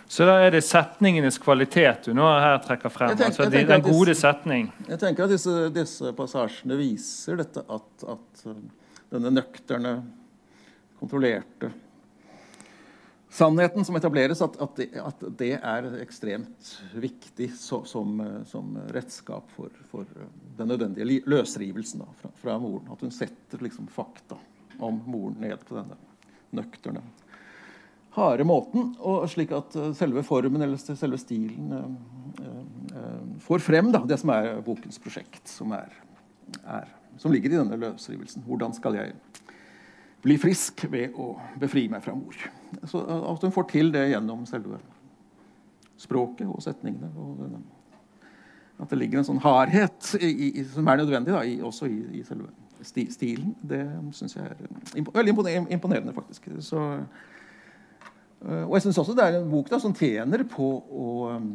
[0.07, 3.15] Så da er det setningenes kvalitet du nå her trekker frem?
[3.15, 4.67] Tenker, altså Den gode disse, setning?
[4.85, 9.97] Jeg tenker at disse, disse passasjene viser dette at, at, uh, denne nøkterne,
[10.99, 11.71] kontrollerte
[13.35, 19.49] sannheten som etableres, at, at, det, at det, er ekstremt viktig så, som, som, redskap
[19.57, 22.87] for, for, uh, den nødvendige løsrivelsen da, fra, fra, moren.
[22.93, 24.37] At hun setter liksom fakta
[24.79, 25.97] om moren ned på denne
[26.55, 27.03] nøkterne
[28.15, 31.89] harde måten, og slik at eh, selve formen eller selve stilen uh,
[32.95, 35.91] uh, får frem da, det som er bokens prosjekt, som, er,
[36.63, 36.89] er,
[37.21, 38.45] som ligger i denne løsrivelsen.
[38.47, 39.15] Hvordan skal jeg
[40.25, 42.39] bli frisk ved å befri meg fra mor?
[42.89, 44.79] Så At hun får til det gjennom selve
[45.99, 47.11] språket og setningene.
[47.19, 47.61] og denne,
[48.81, 52.23] At det ligger en sånn hardhet i, i, som er nødvendig da, i, også i,
[52.27, 52.49] selve
[52.85, 55.31] stilen, det syns jeg er imp veldig
[55.73, 56.51] imponerende, faktisk.
[56.61, 57.07] Så Eh,
[58.45, 61.51] og jeg syns også det er en bok da, som tjener på å, um,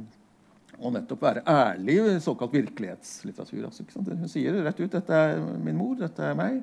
[0.80, 3.66] å nettopp være ærlig i såkalt virkelighetslitteratur.
[3.68, 6.62] Altså, Hun sier rett ut 'dette er min mor, dette er meg'.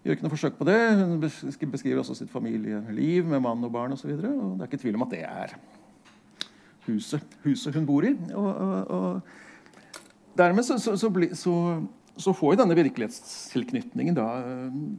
[0.00, 0.78] Gjør ikke noe forsøk på det.
[0.96, 4.14] Hun beskriver også sitt familieliv med mann og barn osv.
[4.16, 5.52] Det er ikke tvil om at det er
[6.86, 8.14] huset, huset hun bor i.
[8.32, 9.20] Og, og, og
[10.40, 11.82] dermed så, så, så, bli, så
[12.16, 14.26] så får jo denne virkelighetstilknytningen da,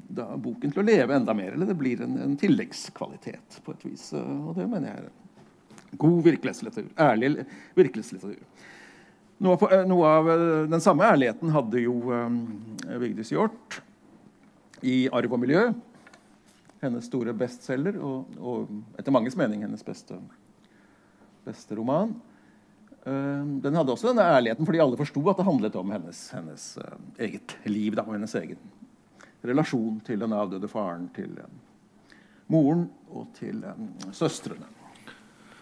[0.07, 1.53] da, boken til å leve enda mer.
[1.55, 4.07] Eller det blir en, en tilleggskvalitet på et vis.
[4.17, 6.89] Og det mener jeg er god virkelighetslitteratur.
[6.97, 7.45] Ærlig
[7.77, 8.67] virkelighetslitteratur.
[9.41, 10.27] Noe av, noe av,
[10.69, 12.41] den samme ærligheten hadde jo um,
[13.01, 13.79] Vigdis Hjorth
[14.85, 15.71] i 'Arv og miljø'.
[16.81, 20.17] Hennes store bestselger, og, og etter manges mening hennes beste,
[21.45, 22.15] beste roman.
[23.05, 26.65] Eh, den hadde også denne ærligheten fordi alle forsto at det handlet om hennes, hennes
[26.77, 28.59] uh, eget liv da, og hennes egen
[29.47, 31.55] relasjon til den avdøde faren, til um,
[32.53, 34.69] moren og til um, søstrene.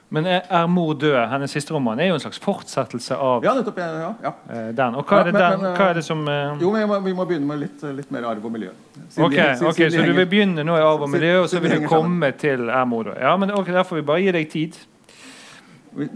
[0.10, 3.54] Men er, er, 'Mor død', hennes siste roman, er jo en slags fortsettelse av ja,
[3.54, 4.32] nettopp, ja, ja.
[4.74, 4.96] den.
[4.98, 6.58] Og hva er det, den, men, hva er det som uh...
[6.62, 8.72] Jo, men må, Vi må begynne med litt, litt mer arv og miljø.
[8.98, 11.48] Siden ok, de, siden, okay Så du vil begynne nå i arv og miljø, og
[11.52, 12.40] så vil du komme sammen.
[12.42, 13.22] til 'Er mor død'?
[13.22, 14.82] Ja, men okay, Der får vi bare gi deg tid.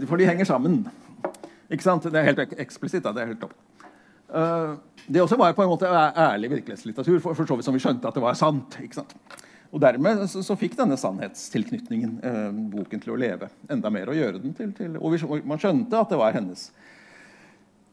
[0.08, 0.88] For de henger sammen.
[1.74, 2.06] Ikke sant?
[2.06, 3.04] Det er helt eksplisitt.
[3.04, 3.56] Det er helt topp.
[4.34, 7.82] Uh, det også var på en måte ærlig virkelighetslitteratur, for, for så vidt som vi
[7.82, 8.78] skjønte at det var sant.
[8.82, 9.14] ikke sant?
[9.74, 14.10] Og Dermed så, så fikk denne sannhetstilknytningen uh, boken til å leve enda mer.
[14.10, 16.68] Og gjøre den til, til og, vi, man skjønte at det var hennes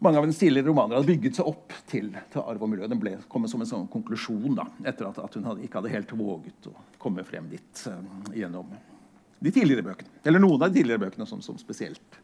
[0.02, 2.88] mange av hennes tidligere romaner hadde bygget seg opp til, til arv og miljø.
[2.90, 5.92] Den ble kommet som en sånn konklusjon da, etter at, at hun hadde, ikke hadde
[5.94, 8.00] helt våget å komme frem dit uh,
[8.34, 8.72] gjennom
[9.42, 10.10] de tidligere bøkene.
[10.26, 12.18] Eller noen av de tidligere bøkene som, som spesielt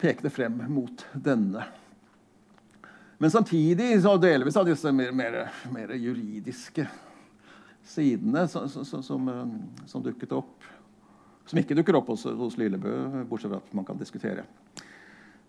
[0.00, 1.64] pekte frem mot denne.
[3.18, 5.38] Men samtidig så delvis av disse mer, mer,
[5.72, 6.86] mer juridiske
[7.84, 10.66] sidene som, som, eh, som, dukket opp.
[11.46, 14.46] Som ikke dukker opp hos, hos Lillebø, bortsett fra at man kan diskutere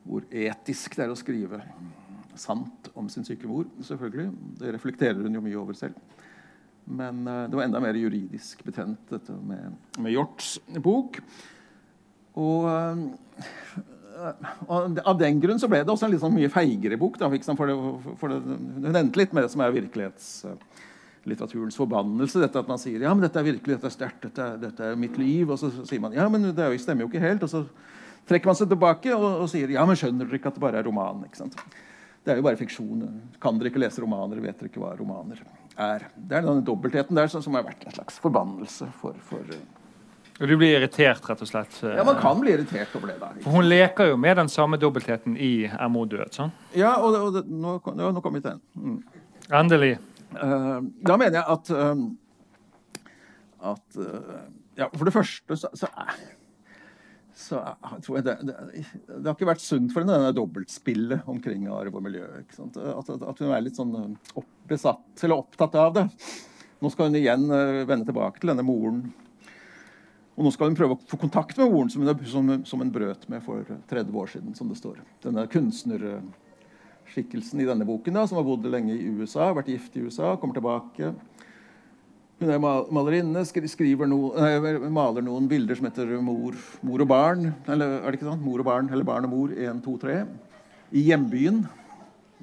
[0.06, 1.64] hvor etisk det er å skrive
[2.38, 3.66] sant om sin syke mor.
[3.82, 4.28] selvfølgelig.
[4.60, 5.98] Det reflekterer hun jo mye over selv.
[6.86, 11.18] Men uh, det var enda mer juridisk betent, dette med, med Hjorts bok.
[12.38, 12.68] Og
[14.16, 14.32] uh,
[15.06, 17.16] av den grunn så ble det også en litt sånn mye feigere bok.
[17.22, 17.76] Da, for det,
[18.22, 22.44] for det, hun endte litt med det som er virkelighetslitteraturens forbannelse.
[22.44, 24.96] Dette at man sier ja, men dette er virkelig, dette er sterkt, dette, dette, er
[25.00, 25.44] mitt liv.
[25.50, 27.44] Og så sier man ja, men det stemmer jo ikke helt.
[27.48, 27.60] Og så
[28.30, 30.78] trekker man seg tilbake og, og sier ja, men skjønner dere ikke at det bare
[30.82, 31.18] er roman?
[31.28, 31.56] ikke sant?
[32.26, 33.00] Det er jo bare fiksjon.
[33.42, 35.40] Kan dere ikke lese romaner, vet dere ikke hva romaner
[35.78, 36.00] er.
[36.16, 39.44] Det er denne dobbeltheten der som, som har vært en slags forbannelse for, for
[40.36, 41.78] og Du blir irritert, rett og slett?
[41.80, 43.16] Ja, man kan bli irritert over det.
[43.22, 43.30] da.
[43.40, 46.34] For Hun leker jo med den samme dobbeltheten i Er mor død?
[46.36, 46.52] sånn?
[46.76, 48.62] Ja, og, og det, nå, nå kom vi til den.
[48.76, 49.24] Mm.
[49.62, 49.94] Endelig.
[50.36, 53.12] Uh, da mener jeg at, uh,
[53.72, 54.42] at uh,
[54.76, 55.92] ja, For det første så, så
[57.36, 57.60] så
[58.00, 58.54] tror jeg det, det,
[59.12, 62.24] det, har ikke vært sunt for henne, denne dobbeltspillet omkring arv og miljø.
[62.32, 62.78] At,
[63.12, 66.06] at, hun er litt sånn eh, besatt, eller opptatt av det.
[66.80, 69.04] Nå skal hun igjen vende tilbake til denne moren.
[70.36, 72.92] Og nå skal hun prøve å få kontakt med moren som hun, som, som hun
[72.92, 73.60] brøt med for
[73.92, 74.98] 30 år siden, som det står.
[75.24, 80.04] Denne kunstnerskikkelsen i denne boken, da, som har bodd lenge i USA, vært gift i
[80.04, 81.06] USA, kommer tilbake
[82.36, 86.52] hun er malerinne, skriver nei, maler noen bilder som heter mor,
[86.84, 87.54] mor, og barn'.
[87.72, 88.44] Eller er det ikke sånn?
[88.44, 90.28] Mor og barn, eller 'Barn og mor' 1, 2, 3.
[90.92, 91.64] I hjembyen,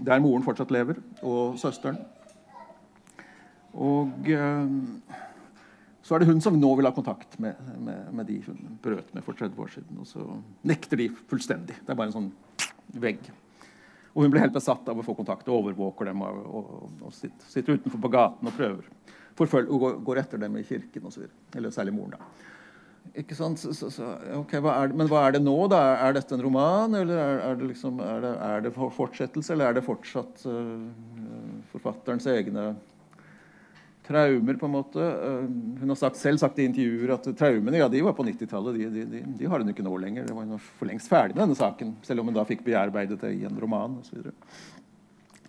[0.00, 1.98] der moren fortsatt lever, og søsteren.
[3.74, 4.66] Og eh,
[6.12, 9.14] så er det hun som nå vil ha kontakt med, med, med, de hun brøt
[9.16, 10.00] med for 30 år siden.
[10.02, 10.26] Og så
[10.68, 11.78] nekter de fullstendig.
[11.78, 12.28] Det er bare en sånn
[13.00, 13.30] vegg.
[14.12, 16.72] Og hun blir helt besatt av å få kontakt og overvåker dem og, og,
[17.08, 18.90] og sitter, sitter utenfor på gaten og prøver
[19.38, 21.24] forfølger, går, går etter dem i kirken osv.
[21.56, 22.48] Eller særlig moren, da.
[23.18, 23.58] Ikke sant?
[23.58, 25.80] Så, så, så, okay, hva det, men hva er det nå, da?
[26.04, 29.70] Er dette en roman, eller er, er, det, liksom, er, det, er det, fortsettelse, eller
[29.70, 30.84] er det fortsatt uh,
[31.72, 32.70] forfatterens egne
[34.12, 35.00] traumer, på en måte?
[35.02, 35.48] Uh,
[35.80, 38.78] hun har sagt, selv sagt i intervjuer at traumene ja, de var på 90-tallet.
[38.78, 40.28] De, de, de, de, har hun ikke nå lenger.
[40.28, 43.34] Det var for lengst ferdig med denne saken, selv om hun da fikk bearbeidet det
[43.40, 44.32] i en roman osv.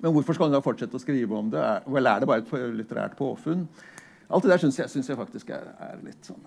[0.04, 1.64] Men hvorfor skal hun da fortsette å skrive om det?
[1.88, 3.68] Eller er det bare et litterært påfunn?
[4.34, 6.42] Alt det der syns jeg, synes jeg faktisk er, er litt sånn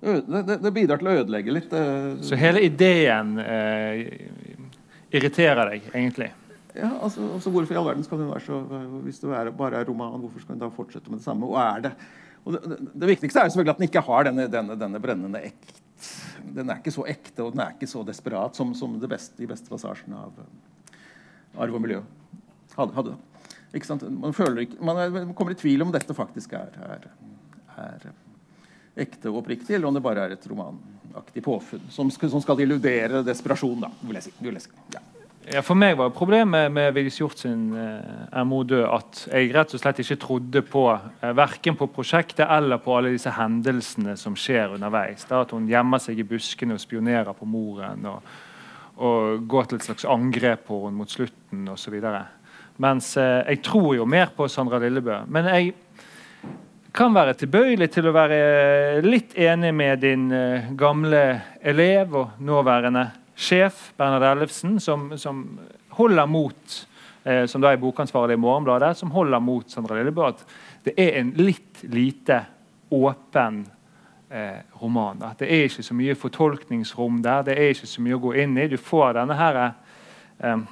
[0.00, 1.72] det, det, det, bidrar til å ødelegge litt.
[1.76, 2.12] Eh.
[2.24, 3.98] Så hele ideen eh,
[5.12, 6.30] irriterer deg, egentlig?
[6.76, 8.58] Ja, altså, altså, Hvorfor i all verden skal hun være så
[9.04, 11.48] Hvis det er, bare er roman, hvorfor skal hun da fortsette med det samme?
[11.48, 11.94] Og er det
[12.44, 15.42] og det, det, viktigste er jo selvfølgelig at den ikke har denne, denne, denne brennende
[15.44, 15.74] ekt.
[16.56, 19.48] Den er ikke så ekte og den er ikke så desperat som, som beste, de
[19.50, 20.38] beste passasjene av
[21.60, 22.00] arv og miljø
[22.76, 22.94] hadde.
[22.96, 23.16] hadde.
[23.70, 24.32] Man,
[24.64, 27.06] ikke, man, kommer i tvil om dette faktisk er, er,
[27.76, 28.08] er
[29.04, 33.22] ekte og oppriktig, eller om det bare er et romanaktig påfunn som som skal illudere
[33.26, 33.84] desperasjon.
[33.84, 34.36] Da, vil jeg si.
[34.40, 34.84] Vil jeg si.
[34.96, 35.04] Ja.
[35.48, 39.72] Ja, for meg var problemet med Vigdis Hjorth sin eh, mor død at jeg rett
[39.74, 44.36] og slett ikke trodde på eh, verken på prosjektet eller på alle disse hendelsene som
[44.36, 45.24] skjer underveis.
[45.30, 48.06] Da at hun gjemmer seg i buskene og spionerer på moren.
[48.06, 48.30] og
[49.00, 51.96] og går til et slags angrep på henne mot slutten osv.
[52.80, 55.22] Mens eh, jeg tror jo mer på Sandra Lillebø.
[55.28, 55.72] Men jeg
[56.96, 61.24] kan være tilbøyelig til å være litt enig med din eh, gamle
[61.62, 63.06] elev og nåværende
[63.40, 65.44] sjef Bernhard Ellefsen, som, som
[65.96, 66.78] holder mot
[67.24, 70.44] eh, som da er bokansvarlig i Morgenbladet, som holder mot Sandra Lillebø at
[70.84, 72.42] det er en litt lite
[72.90, 73.64] åpen
[74.30, 75.22] eh, roman.
[75.22, 77.42] At Det er ikke så mye fortolkningsrom der.
[77.42, 78.68] Det er ikke så mye å gå inn i.
[78.68, 79.60] Du får denne her,
[80.38, 80.62] eh,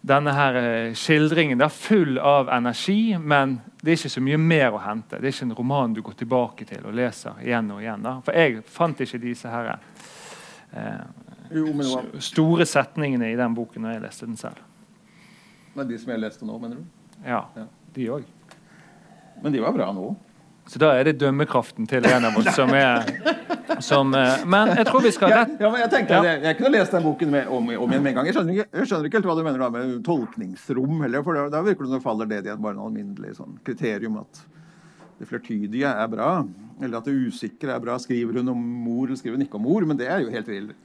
[0.00, 4.74] denne her eh, skildringen er full av energi, men det er ikke så mye mer
[4.74, 5.18] å hente.
[5.18, 8.02] Det er ikke en roman du går tilbake til og leser igjen og igjen.
[8.02, 8.18] Da.
[8.26, 9.87] For jeg fant ikke disse her, eh,
[12.20, 14.62] store setningene i den boken når jeg leste den selv.
[15.74, 16.86] Men de som jeg leste nå, mener du?
[17.24, 17.66] Ja, ja.
[17.94, 18.26] de òg.
[19.42, 20.10] Men de var bra nå?
[20.68, 23.06] Så da er det dømmekraften til en av oss som er
[23.80, 25.54] som, eh, Men jeg tror vi skal rett...
[25.60, 26.32] Ja, men jeg tenkte, ja.
[26.32, 28.28] jeg, jeg kunne lest den boken med, om, om, igjen med en gang.
[28.28, 31.02] Jeg skjønner, ikke, jeg skjønner, ikke, helt hva du mener da med tolkningsrom.
[31.04, 34.18] Heller, for da, virker det som det faller ned i bare en alminnelig sånn, kriterium
[34.22, 34.42] at
[35.18, 36.32] det flertydige er bra.
[36.82, 37.98] Eller at det usikre er bra.
[38.02, 39.86] Skriver hun om mor, eller skriver hun ikke om mor?
[39.88, 40.76] Men det er jo helt reelt.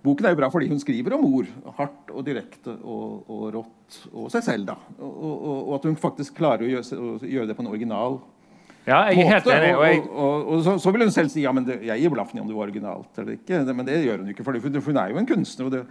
[0.00, 1.48] Boken er jo bra fordi hun skriver om mor.
[1.76, 3.98] Hardt og direkte og, og rått.
[4.14, 4.76] Og seg selv, da.
[4.98, 8.20] Og, og, og, at hun faktisk klarer å gjøre, å gjøre det på en original
[8.86, 9.58] Ja, jeg er helt måte.
[9.58, 9.74] enig.
[9.76, 12.40] Og jeg, og, så, så vil hun selv si ja, men det, jeg gir blaffen
[12.40, 13.60] i om det var originalt eller ikke.
[13.68, 14.56] Men det gjør hun ikke, for
[14.88, 15.68] hun er jo en kunstner.
[15.68, 15.84] og det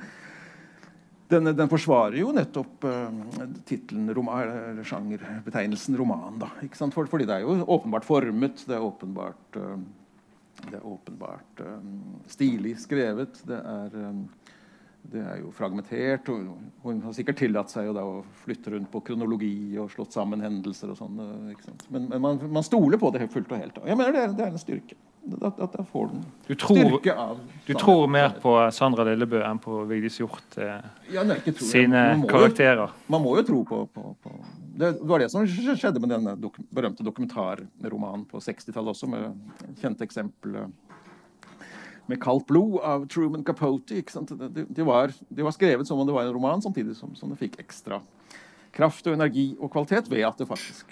[1.30, 6.39] den, den forsvarer jo nettopp uh, titlen, eller sjangerbetegnelsen roman.
[6.41, 6.95] da, ikke sant?
[6.97, 9.77] For, fordi det er jo åpenbart formet, det er åpenbart uh,
[10.67, 11.89] det er åpenbart eh,
[12.27, 13.41] stilig skrevet.
[13.47, 14.23] Det er, um,
[15.11, 16.30] det er jo fragmentert.
[16.34, 20.91] og Hun har sikkert tillatt seg å flytte rundt på kronologi og slått sammen hendelser.
[20.93, 21.69] og sånn, eh?
[21.89, 23.80] Men, men man, man stoler på det fullt og helt.
[23.86, 24.99] Jeg mener det er, det er en styrke.
[25.30, 29.43] Da, da, da får den du tror, styrke av du tror mer på Sandra Lillebø
[29.45, 30.80] enn på Vigdis Hjorth eh,
[31.13, 31.23] ja,
[31.59, 32.95] sine Man må jo- karakterer.
[33.07, 34.34] Man må jo tro på, på, på
[34.80, 40.07] Det var det som skjedde med denne dok berømte dokumentarromanen på 60-tallet også, med kjente
[40.07, 40.61] eksempel
[42.09, 43.93] med kaldt blod av Truman Capote.
[43.93, 47.30] Det, det, var, det var skrevet som om det var en roman, samtidig som, som
[47.30, 47.99] det fikk ekstra
[48.73, 50.89] kraft og energi og kvalitet ved at det faktisk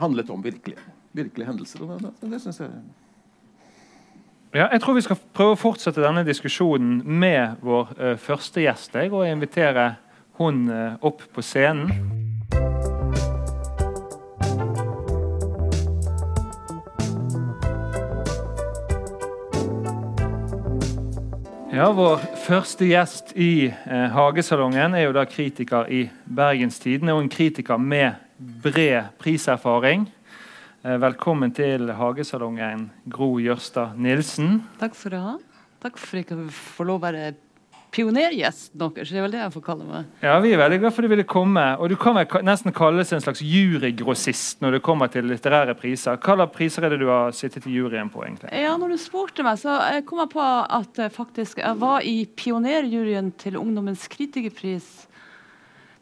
[0.00, 0.80] handlet om virkelige,
[1.16, 1.84] virkelige hendelser.
[1.84, 2.72] Og det, det, det synes jeg
[4.54, 8.94] Ja, jeg tror vi skal prøve å fortsette denne diskusjonen med vår uh, første gjest.
[8.94, 9.96] Jeg, og invitere
[10.38, 11.90] hun uh, opp på scenen.
[21.76, 27.26] Ja, Vår første gjest i uh, Hagesalongen er jo da kritiker i Bergens Tidende og
[27.26, 30.06] en kritiker med bred priserfaring.
[30.86, 34.60] Eh, velkommen til Hagesalongen, Gro Jørstad Nilsen.
[34.78, 35.32] Takk skal du ha.
[35.82, 37.32] Takk for at jeg får få lov å være
[37.90, 39.10] pionergjesten deres.
[39.10, 40.12] Det er vel det jeg får kalle meg.
[40.22, 41.64] Ja, Vi er veldig glad for at du ville komme.
[41.80, 46.20] Og Du kan vel nesten kalles en slags jurygrossist når det kommer til litterære priser.
[46.22, 48.22] Hva slags priser er det du har sittet i juryen på?
[48.22, 48.52] egentlig?
[48.54, 52.06] Ja, når du spurte meg, så eh, kom jeg på at eh, faktisk jeg var
[52.06, 55.08] i pionerjuryen til Ungdommens kritikerpris.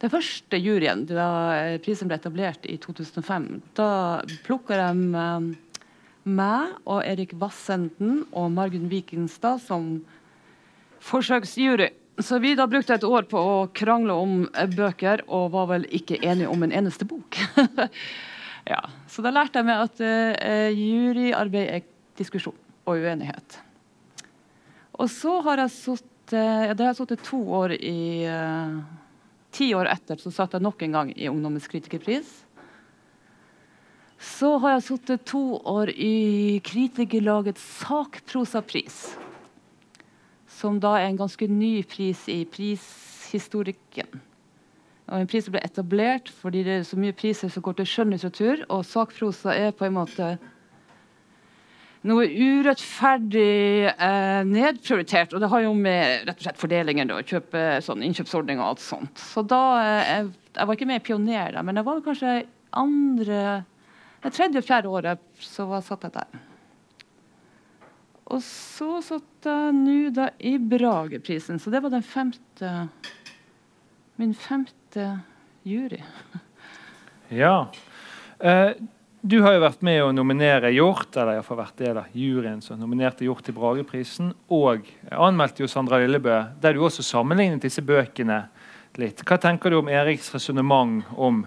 [0.04, 1.26] Den første juryen da
[1.56, 3.44] eh, prisen ble etablert i 2005.
[3.72, 5.46] Da plukka de eh,
[6.28, 10.02] meg og Erik Vassenden og Margunn Vikenstad som
[11.00, 11.86] forsøksjury.
[12.20, 15.86] Så vi da brukte et år på å krangle om eh, bøker, og var vel
[15.88, 17.38] ikke enige om en eneste bok.
[18.72, 21.86] ja, Så da lærte jeg meg at uh, juryarbeid er
[22.20, 23.56] diskusjon og uenighet.
[25.00, 26.12] Og så har jeg sittet
[26.96, 28.76] sittet to år i eh,
[29.54, 32.40] Ti år etter så satt jeg nok en gang i Ungdommens kritikerpris.
[34.18, 39.04] Så har jeg sittet to år i Kritikerlagets sakprosapris
[40.54, 44.20] som da er en ganske ny pris i prishistorikken.
[45.10, 47.90] Og en pris som ble etablert fordi det er så mye priser som går til
[47.90, 50.30] skjønnlitteratur, og sakprosa er på en måte
[52.04, 55.34] noe urettferdig eh, nedprioritert.
[55.34, 58.84] Og det har jo med rett og slett fordelingen å kjøpe sånn innkjøpsordning og alt
[58.84, 59.22] sånt.
[59.32, 62.34] Så da eh, jeg, jeg var ikke med i Pioner, da, men jeg var kanskje
[62.74, 63.44] andre
[64.24, 66.44] det tredje-fjerde året så var, satt jeg der.
[68.32, 72.70] Og så satt jeg nå da i Brageprisen, så det var den femte
[74.16, 75.08] Min femte
[75.66, 75.98] jury.
[77.34, 77.66] Ja.
[78.38, 78.76] Eh,
[79.24, 82.76] du har jo vært med å nominere Hjort, eller iallfall vært del av juryen som
[82.76, 88.42] nominerte Hjort til Brageprisen, og anmeldte jo Sandra Lillebø, der du også sammenlignet disse bøkene
[89.00, 89.22] litt.
[89.24, 91.40] Hva tenker du om Eriks resonnement om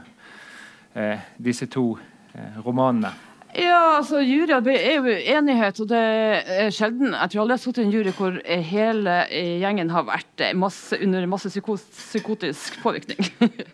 [0.97, 1.91] eh, disse to
[2.33, 3.13] eh, romanene?
[3.53, 7.13] Ja, altså juryer er jo enighet, og det er sjelden.
[7.13, 8.39] Jeg tror aldri jeg har sittet i en jury hvor
[8.71, 9.19] hele
[9.61, 13.21] gjengen har vært masse, under masse psyko psykotisk påvirkning.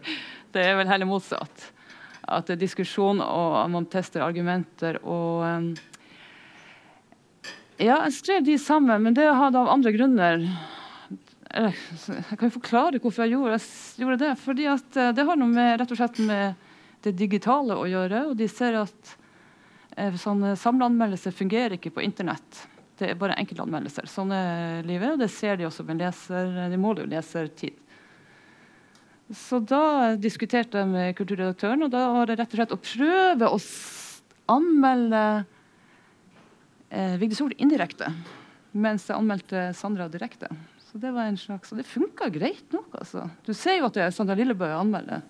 [0.54, 1.72] det er vel heller motsatt.
[2.34, 5.74] At det er diskusjon, og man tester argumenter og um,
[7.82, 10.44] Ja, jeg skrev de sammen, men det hadde av andre grunner.
[11.54, 11.74] Jeg
[12.38, 14.36] kan jo forklare hvorfor jeg gjorde, jeg gjorde det.
[14.42, 16.70] Fordi at eh, det har noe med, rett og slett med
[17.04, 18.28] det digitale å gjøre.
[18.30, 19.16] Og de ser at
[19.98, 22.64] Eh, Sånne samleanmeldelser fungerer ikke på internett.
[22.98, 24.08] Det er bare enkeltanmeldelser.
[24.10, 27.78] Sånn er livet, og det ser de også med leser, de måler jo lesertid.
[29.34, 33.50] Så da diskuterte jeg med kulturredaktøren, og da var det rett og slett å prøve
[33.50, 33.60] å
[34.54, 35.24] anmelde
[36.94, 38.12] eh, Vigdis Hoel indirekte,
[38.78, 40.52] mens jeg anmeldte Sandra direkte.
[40.86, 43.26] Så det var en slags, og det funka greit nok, altså.
[43.48, 45.26] Du ser jo at det er Sandra Lillebø jeg anmelder.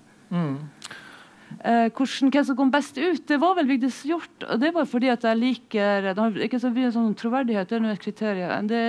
[1.62, 4.48] Eh, hvordan, hvem som kom best ut, det var vel Vigdis Hjorth.
[4.50, 7.78] Og det var fordi at jeg liker Det har ikke så mye sånn troverdighet, det
[7.78, 8.68] er noe et kriterium.
[8.68, 8.84] Det,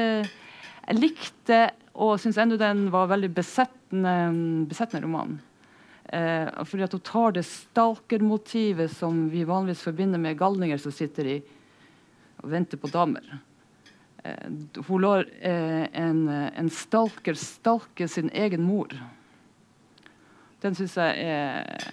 [0.89, 1.61] jeg likte
[1.95, 3.84] og syns ennå den var veldig besettende,
[4.69, 5.39] besettende roman.
[6.05, 11.31] Eh, fordi at hun tar det stalkermotivet som vi vanligvis forbinder med galninger som sitter
[11.37, 11.37] i
[12.43, 13.25] og venter på damer.
[14.25, 14.51] Eh,
[14.85, 18.93] hun lar eh, en, en stalker stalke sin egen mor.
[20.61, 21.93] Den syns jeg er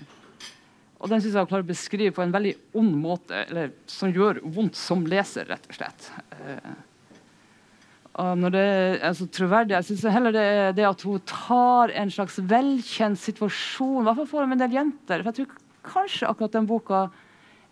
[1.02, 4.38] Og den syns jeg klarer å beskrive på en veldig ond måte, eller som gjør
[4.46, 6.12] vondt som leser, rett og slett.
[6.38, 6.74] Eh,
[8.20, 12.12] når det er altså, troverdig, Jeg syns heller det er det at hun tar en
[12.12, 15.24] slags velkjent situasjon, i hvert fall for en del jenter.
[15.24, 17.06] For jeg tror kanskje akkurat den boka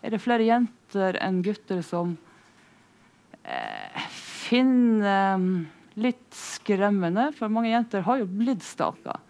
[0.00, 2.16] er det flere jenter enn gutter som
[3.44, 4.08] eh,
[4.48, 5.46] finner eh,
[6.00, 7.28] litt skremmende.
[7.36, 9.20] For mange jenter har jo blitt stalka.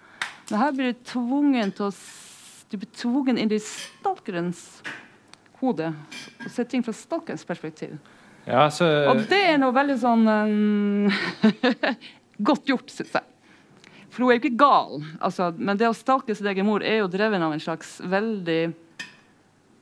[0.50, 1.94] Men her blir du tvungen til å
[2.70, 4.60] du blir tvungen inn i stalkerens
[5.58, 7.96] hode og se ting fra stalkerens perspektiv.
[8.50, 8.86] Ja, så...
[9.12, 11.06] Og det er noe veldig sånn um,
[12.50, 13.24] Godt gjort, syns jeg.
[14.10, 15.04] For hun er jo ikke gal.
[15.22, 18.72] Altså, men det å stalke sin egen mor er jo dreven av en slags veldig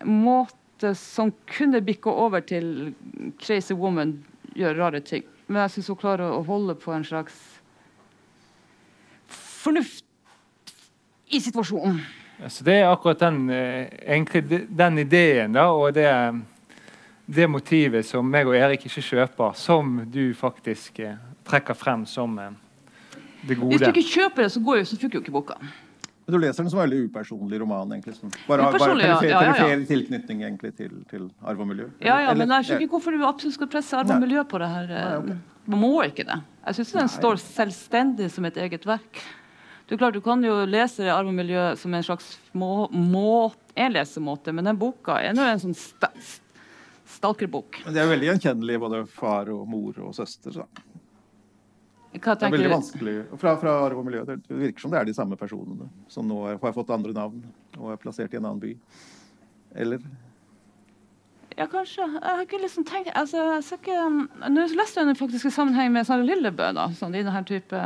[0.07, 0.58] måte
[0.95, 2.93] som kunne bikke over til
[3.41, 4.17] crazy woman
[4.55, 5.25] gjør rare ting.
[5.47, 7.35] Men jeg syns hun klarer å holde på en slags
[9.29, 10.05] fornuft
[11.29, 11.99] i situasjonen.
[12.47, 16.07] Så det er akkurat den, eh, egentlig, den ideen da, og det,
[17.25, 22.39] det, motivet som meg og Erik ikke kjøper, som du faktisk eh, trekker frem som
[22.39, 22.55] eh,
[23.41, 23.75] det gode.
[23.75, 25.59] Hvis du ikke kjøper det, så, går jo, så funker jo ikke boka.
[26.29, 27.91] Men du leser den som en veldig upersonlig roman?
[27.95, 28.13] egentlig.
[28.19, 29.39] Som bare har perifer, ja.
[29.41, 31.87] ja, ja, tilknytning egentlig til, til, arv og miljø?
[32.05, 34.61] Ja, ja, men jeg skjønner ikke hvorfor du absolutt skal presse arv og miljø på
[34.61, 34.91] det her.
[34.93, 35.39] Nei, okay.
[35.73, 36.37] Man må ikke det.
[36.67, 39.23] Jeg syns den står selvstendig som et eget verk.
[39.89, 43.97] Du, klar, du kan jo lese arv og miljø som en slags må, må, en
[43.97, 46.13] lesemåte, men den boka er nå en sånn st
[47.09, 47.81] stalkerbok.
[47.87, 50.53] Men det er veldig gjenkjennelig, både far og mor og søster.
[50.53, 50.67] Så.
[52.09, 53.15] Det er veldig vanskelig.
[53.37, 54.23] Fra, fra arv og miljø.
[54.25, 57.43] Det virker som det er de samme personene som nå har fått andre navn
[57.77, 58.71] og er plassert i en annen by.
[59.77, 60.01] Eller?
[61.59, 62.05] Ja, kanskje.
[62.07, 63.99] Jeg har ikke liksom tenkt altså, jeg ikke,
[64.49, 66.71] Nå leste jeg den faktisk i sammenheng med Sara Lillebø.
[66.73, 67.83] da, sånn i denne type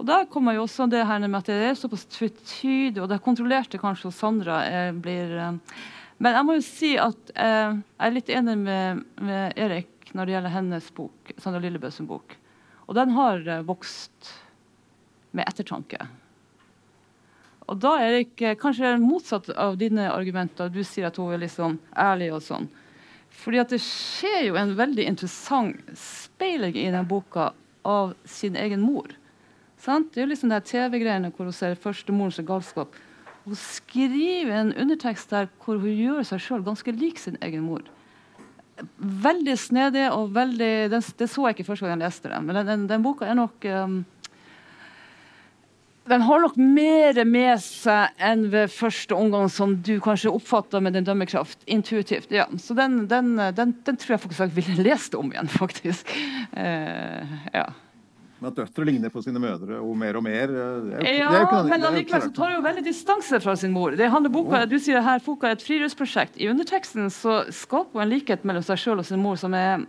[0.00, 3.20] og Da kommer jo også det her med at det er såpass tvetydig, og det
[3.24, 5.58] kontrollerte kanskje hos Sandra jeg blir eh,
[6.16, 10.28] Men jeg må jo si at eh, jeg er litt enig med, med Erik når
[10.28, 12.36] det gjelder hennes bok, Sandra Lillebøs bok.
[12.92, 14.34] Og den har eh, vokst
[15.32, 15.96] med ettertanke.
[17.72, 20.68] Og da er det ikke kanskje motsatt av dine argumenter.
[20.68, 22.66] Du sier at hun er litt sånn ærlig og sånn.
[23.32, 27.54] Fordi at det skjer jo en veldig interessant speiling i den boka
[27.88, 29.08] av sin egen mor.
[29.80, 30.12] Sant?
[30.12, 32.92] Det er jo liksom de TV-greiene hvor hun ser førstemorens galskap.
[33.46, 37.88] Hun skriver en undertekst der hvor hun gjør seg sjøl ganske lik sin egen mor
[38.98, 42.56] veldig snedig og veldig den, Det så jeg ikke første gang jeg leste den, men
[42.56, 44.02] den, den, den boka er nok um,
[46.10, 50.96] den har nok mer med seg enn ved første omgang, som du kanskje oppfatter med
[50.96, 52.32] din dømmekraft intuitivt.
[52.34, 56.10] Ja, så den, den, den, den tror jeg faktisk jeg ville lest om igjen, faktisk.
[56.56, 57.68] Uh, ja.
[58.42, 61.30] Men at døtre ligner på sine mødre og mer og mer er Ja,
[61.62, 63.94] men allikevel tar hun jo veldig distanse fra sin mor.
[63.94, 66.40] Det handler boka, Du sier her boka er et friluftsprosjekt.
[66.42, 69.84] I underteksten så skaper hun en likhet mellom seg sjøl og sin mor som er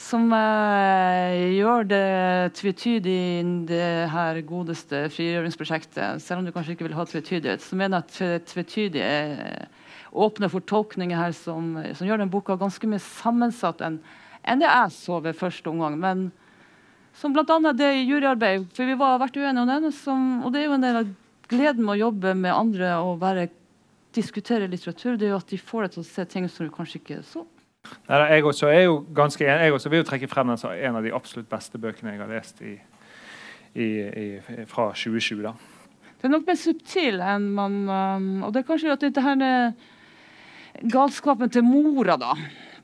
[0.00, 6.20] som uh, gjør det tvetydig i det her godeste frigjøringsprosjektet.
[6.24, 9.68] Selv om du kanskje ikke vil ha tvetydighet, så mener jeg at tvetydig er
[10.12, 14.00] åpner for tolkninger her som, som, gjør den boka ganske mye sammensatt enn,
[14.44, 15.96] enn det jeg så ved første omgang.
[16.00, 16.30] Men
[17.20, 17.72] som bl.a.
[17.76, 19.92] det i juryarbeid, for vi har vært uenige om den.
[19.92, 21.08] Som, og det er jo en del av
[21.50, 23.48] gleden med å jobbe med andre og bare
[24.16, 26.72] diskutere litteratur, det er jo at de får deg til å se ting som du
[26.74, 27.44] kanskje ikke så.
[28.08, 29.68] Nei, jeg også er jo ganske enig.
[29.68, 32.22] Jeg også vil jo trekke frem den som en av de absolutt beste bøkene jeg
[32.22, 32.74] har lest i,
[33.74, 34.26] i, i,
[34.68, 35.44] fra 2020.
[35.46, 35.54] da.
[36.20, 39.44] Det er nok mer subtil enn man um, Og det er kanskje at dette her
[40.90, 42.34] galskapen til mora, da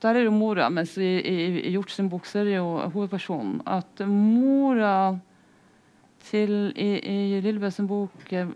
[0.02, 3.60] der er jo mora, mens i, i, i Hjort sin bok så er jo hovedpersonen.
[3.66, 5.16] At mora
[6.26, 8.48] til I, i Lillebø sin bok eh,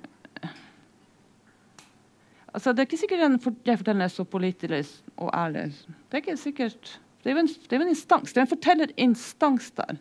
[2.51, 4.84] altså Det er ikke sikkert den for, jeg forteller er så pålitelig
[5.16, 5.70] og ærlig.
[6.11, 8.32] Det er ikke sikkert det er jo en, det en instans.
[8.32, 9.99] Det er en fortellerinstans der.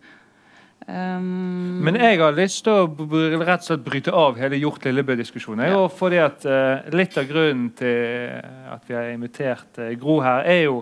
[0.88, 3.10] Um, Men jeg har lyst til å
[3.44, 5.68] rett og slett bryte av hele Hjort Lillebø-diskusjonen.
[5.68, 5.82] Ja.
[5.92, 8.40] fordi at uh, Litt av grunnen til
[8.72, 10.80] at vi har invitert uh, Gro her, er jo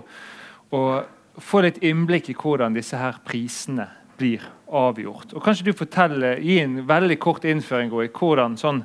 [0.75, 3.87] og få litt innblikk i hvordan disse her prisene
[4.17, 5.35] blir avgjort.
[5.35, 8.83] Og Kanskje du forteller, gi en veldig kort innføring i hvordan sånn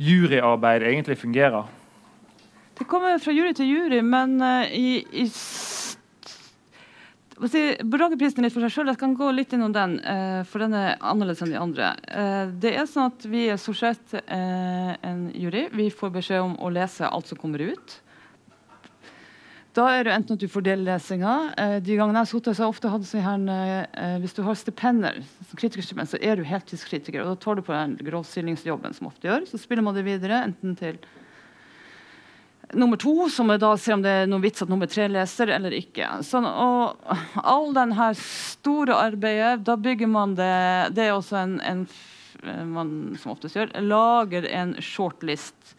[0.00, 1.68] juryarbeid egentlig fungerer?
[2.80, 5.26] Det kommer fra jury til jury, men uh, i, i
[7.40, 10.98] Brageprisen litt for seg selv, Jeg kan gå litt innom den, eh, for den er
[11.00, 11.94] annerledes enn de andre.
[12.04, 15.70] Eh, det er sånn at Vi er stort sett en jury.
[15.72, 17.96] Vi får beskjed om å lese alt som kommer ut.
[19.76, 21.32] Da er det enten at du får dellesinga.
[21.54, 24.34] Eh, de gangene jeg har sittet, så har jeg ofte hatt sånn her eh, Hvis
[24.34, 25.20] du har stipender,
[25.54, 27.22] kritikerstipend, så er du heltidskritiker.
[27.22, 29.46] Og da tar du på den grovstillingsjobben som ofte gjør.
[29.46, 30.98] Så spiller man det videre, enten til
[32.74, 35.54] nummer to, som er da ser om det er noen vits at nummer tre leser
[35.54, 36.06] eller ikke.
[36.26, 40.52] Sånn, og all den her store arbeidet, da bygger man det
[40.98, 41.86] Det er også en, en
[42.70, 45.76] man som oftest gjør, lager en shortlist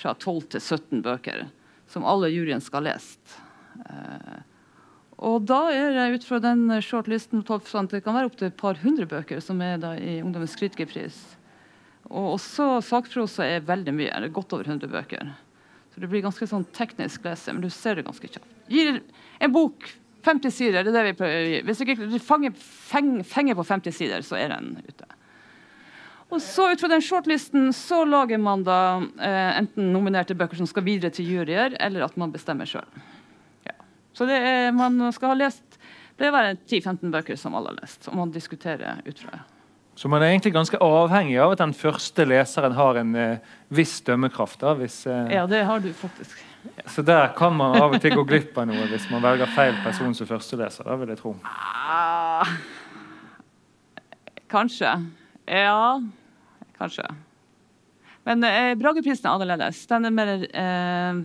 [0.00, 1.44] fra 12 til 17 bøker
[1.92, 3.36] som alle juryen skal ha lest.
[3.84, 4.40] Eh,
[5.22, 9.06] og da er det ut fra den shortlisten det kan være opptil et par hundre
[9.06, 11.20] bøker som er da i Ungdommens kritikerpris.
[12.10, 14.10] Og også sakprosa er veldig mye.
[14.10, 15.30] Det er godt over 100 bøker.
[15.92, 18.48] Så det blir ganske sånn teknisk lese, men du ser det ganske kjapt.
[18.72, 18.98] Gir
[19.38, 19.86] en bok
[20.24, 21.62] 50 sider, det er det vi prøver å gi.
[21.68, 22.54] Hvis du ikke fanger,
[23.28, 25.08] fenger på 50 sider, så er den ute.
[26.32, 28.78] Og så Ut fra den shortlisten så lager man da
[29.20, 32.88] eh, enten nominerte bøker som skal videre til juryer, eller at man bestemmer sjøl.
[33.68, 33.76] Ja.
[34.16, 35.72] Så det er, man skal ha lest
[36.20, 39.40] det er 10-15 bøker som alle har lest, som man diskuterer ut fra.
[39.98, 43.98] Så man er egentlig ganske avhengig av at den første leseren har en eh, viss
[44.06, 44.60] dømmekraft.
[44.62, 46.38] Da, hvis, eh, ja, det har du faktisk.
[46.86, 49.74] Så der kan man av og til gå glipp av noe hvis man velger feil
[49.82, 50.86] person som førsteleser.
[50.86, 51.34] Da vil jeg tro.
[51.42, 52.54] Ah,
[54.52, 54.94] kanskje.
[55.50, 55.98] Ja,
[56.82, 57.06] kanskje.
[58.28, 59.80] Men eh, Brageprisen er annerledes.
[59.90, 61.22] Den er, mer, eh,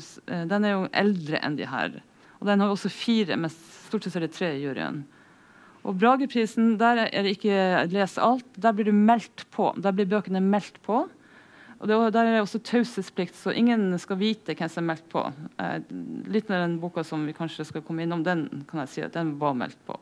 [0.49, 1.99] den er, jo eldre enn de her.
[2.39, 5.03] Og den har også fire, men stort sett er det tre i juryen.
[5.87, 8.47] Og Brageprisen, der er det ikke les alt.
[8.57, 9.69] Der blir du meldt på.
[9.77, 11.05] Der blir bøkene meldt på.
[11.77, 15.09] Og det, Der er det også taushetsplikt, så ingen skal vite hvem som er meldt
[15.11, 15.21] på.
[15.61, 15.77] Eh,
[16.25, 19.13] litt med den boka som vi kanskje skal komme innom, den kan jeg si at
[19.13, 19.97] den var meldt på.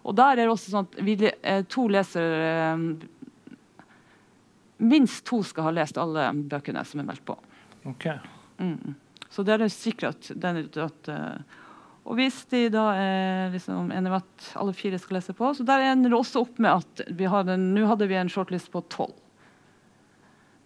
[0.00, 2.86] Og der er det også sånn at vi, eh, to leser eh,
[4.80, 7.36] Minst to skal ha lest alle bøkene som er meldt på.
[7.90, 8.18] Okay.
[8.60, 8.96] Mm.
[9.30, 11.58] Så det er sikkert at, den, at uh,
[12.08, 15.66] og hvis de da er liksom enige om at alle fire skal lese på, så
[15.66, 18.82] der ender det også opp med at vi hadde, nå hadde vi en shortlist på
[18.92, 19.14] tolv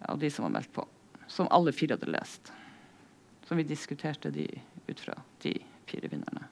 [0.05, 0.85] av de som var meldt på.
[1.27, 2.51] Som alle fire hadde lest.
[3.45, 4.47] Som vi diskuterte de
[4.87, 5.53] ut fra de
[5.89, 6.47] fire vinnerne.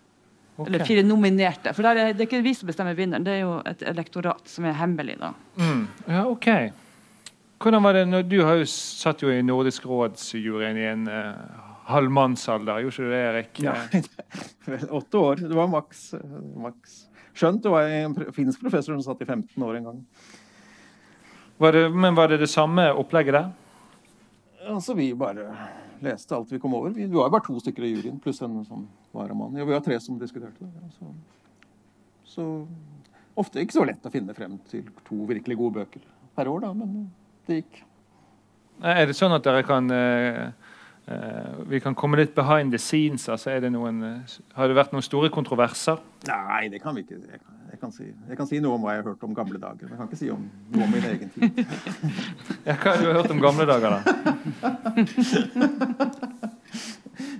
[0.56, 0.68] Okay.
[0.68, 1.74] Eller fire nominerte.
[1.74, 4.68] For er, det er ikke vi som bestemmer vinneren, det er jo et elektorat som
[4.70, 5.18] er hemmelig.
[5.22, 5.32] da.
[5.58, 5.86] Mm.
[6.06, 6.50] Ja, ok.
[7.64, 12.84] Hvordan var det, Du har jo satt jo i Nordisk råds-juryen i en uh, halvmannsalder,
[12.84, 13.62] gjorde ikke du det, Erik?
[13.64, 13.76] Ja,
[15.00, 15.44] åtte år.
[15.48, 16.10] Det var maks.
[16.60, 16.98] maks.
[17.34, 20.02] Skjønt det var en finsk professor som satt i 15 år en gang.
[21.64, 23.50] Var det, men var det det samme opplegget der?
[24.68, 25.48] Altså, Vi bare
[26.04, 26.90] leste alt vi kom over.
[26.90, 29.56] Vi var bare to stykker i juryen, pluss en som varamann.
[29.56, 30.92] Ja, vi var tre som diskuterte det.
[31.00, 31.16] Så,
[32.36, 32.48] så,
[33.40, 36.04] ofte ikke så lett å finne frem til to virkelig gode bøker
[36.36, 37.08] per år, da, men
[37.48, 37.82] det gikk.
[38.84, 40.52] Er det sånn at dere kan eh,
[41.04, 43.28] Uh, vi kan komme litt behind the scenes.
[43.30, 46.00] Altså, noen, uh, har det vært noen store kontroverser?
[46.30, 47.18] Nei, det kan vi ikke.
[47.28, 49.36] Jeg kan, jeg, kan si, jeg kan, si, noe om hva jeg har hørt om
[49.36, 49.90] gamle dager.
[49.90, 51.60] Men jeg kan ikke si om noe om min egen tid.
[52.70, 54.00] ja, hva har du hørt om gamle dager, da?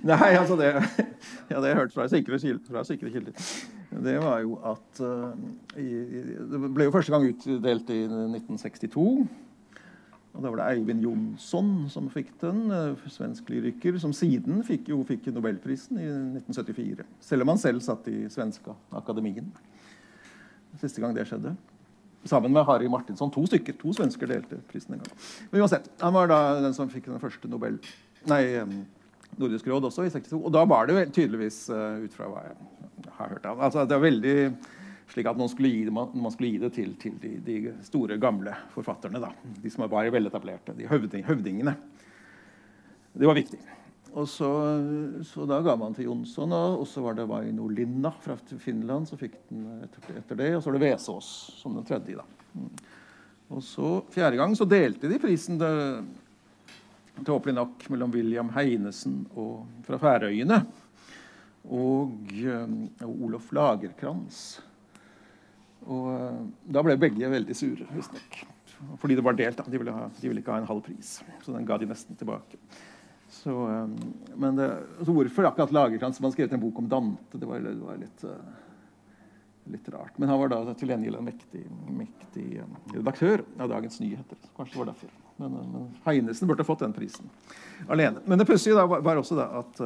[0.04, 0.68] Nei, altså det,
[1.48, 2.04] ja, det jeg hørte fra
[2.84, 3.32] sikre kilder,
[4.04, 5.32] det var jo at uh,
[5.80, 5.88] i,
[6.52, 9.06] Det ble jo første gang utdelt i 1962.
[10.34, 14.88] Og Da var det Eivind Jonsson som fikk den, eh, svensk lyriker, som siden fikk,
[14.88, 16.08] jo, fikk Nobelprisen i
[16.40, 17.04] 1974.
[17.20, 19.52] Selv om han selv satt i svenska akademien.
[20.80, 21.56] Siste gang det skjedde.
[22.24, 23.30] Sammen med Harry Martinsson.
[23.30, 25.16] To stykker, to svensker delte prisen en gang.
[25.52, 27.78] Men uansett, Han var da den som fikk den første Nobel...
[28.26, 28.64] Nei,
[29.38, 30.38] Nordisk råd også i 62.
[30.38, 33.96] Og da var det tydeligvis, uh, ut fra hva jeg har hørt av altså, Det
[33.96, 34.36] var veldig
[35.12, 38.16] slik at man skulle gi det, man skulle gi det til, til de, de, store,
[38.20, 39.20] gamle forfatterne.
[39.22, 39.30] Da.
[39.62, 40.76] De som var veletablerte.
[40.78, 41.76] De høvding, høvdingene.
[43.14, 43.60] Det var viktig.
[44.14, 44.48] Og så,
[45.26, 49.18] så, da ga man til Jonsson, og så var det Vaino Linna fra Finland som
[49.18, 50.50] fikk den etter, etter det.
[50.54, 52.20] Og så var det Vesaas som den tredje.
[52.20, 52.26] da.
[52.54, 52.68] Mm.
[53.54, 56.04] Og så Fjerde gang så delte de prisen til,
[57.26, 60.62] tåpelig nok mellom William Heinesen og, fra Færøyene
[61.64, 62.14] og,
[63.04, 64.40] og Olof Lagerkrantz.
[65.90, 66.42] Og eh,
[66.76, 68.42] da ble begge veldig sure, visstnok.
[69.00, 69.58] Fordi det var delt.
[69.58, 69.68] Da.
[69.70, 71.16] De ville, ha, de ville, ikke ha en halv pris.
[71.44, 72.60] Så den ga de nesten tilbake.
[73.34, 73.96] Så, um,
[74.38, 74.68] men det,
[75.02, 77.40] så hvorfor akkurat Lagerkrantz man skrev skrevet en bok om Dante?
[77.40, 80.18] Det var, det var litt, uh, litt, rart.
[80.20, 81.64] Men han var da til gjengjeld en mektig,
[82.02, 82.46] mektig
[82.94, 84.40] redaktør av Dagens Nyheter.
[84.56, 85.16] Kanskje det var derfor.
[85.40, 87.32] Men, men Heinesen burde fått den prisen
[87.90, 88.22] alene.
[88.28, 89.80] Men det pussige var, også da at,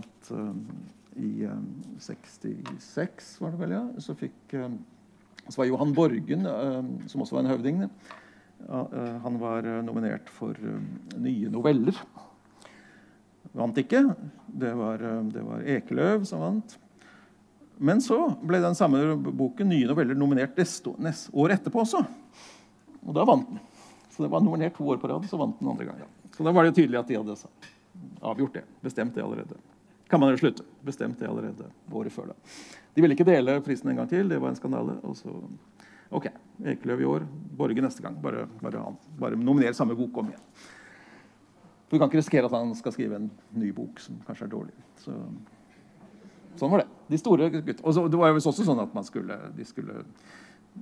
[0.00, 0.30] at
[1.18, 1.60] i eh,
[1.98, 3.84] 66, var det vel, ja.
[4.02, 4.70] Så fikk eh,
[5.50, 10.30] så var Johan Borgen, eh, som også var en høvding, eh, han var eh, nominert
[10.30, 10.56] for
[11.18, 11.96] nye noveller.
[13.56, 14.04] Vant ikke.
[14.46, 15.02] Det var,
[15.32, 16.76] det var Ekeløv som vant.
[17.82, 22.04] Men så ble den samme boken, nye noveller, nominert neste, neste år etterpå også.
[23.00, 23.58] Og da vant den.
[24.12, 26.14] Så det var nominert to år på rad, så vant den andre gangen.
[26.36, 27.38] Så da var det tydelig at de hadde
[28.20, 28.64] avgjort det.
[28.84, 29.58] Bestemt det allerede.
[30.10, 30.66] Kan man jo slutte.
[30.84, 32.32] Bestemt det allerede året før.
[32.32, 32.56] da.
[32.94, 34.28] De ville ikke dele prisen en gang til.
[34.28, 34.98] Det var en skandale.
[35.06, 35.34] Og så
[36.10, 36.26] OK.
[36.66, 37.24] Ekeløv i år,
[37.56, 38.18] Borge neste gang.
[38.22, 38.82] Bare, bare,
[39.20, 40.44] bare nominer samme bok om igjen.
[41.90, 44.74] Du kan ikke risikere at han skal skrive en ny bok som kanskje er dårlig.
[45.02, 45.14] Så,
[46.58, 46.90] sånn var det.
[47.10, 47.82] De store guttene.
[47.82, 50.04] Og så, det var jo også sånn at man skulle, de skulle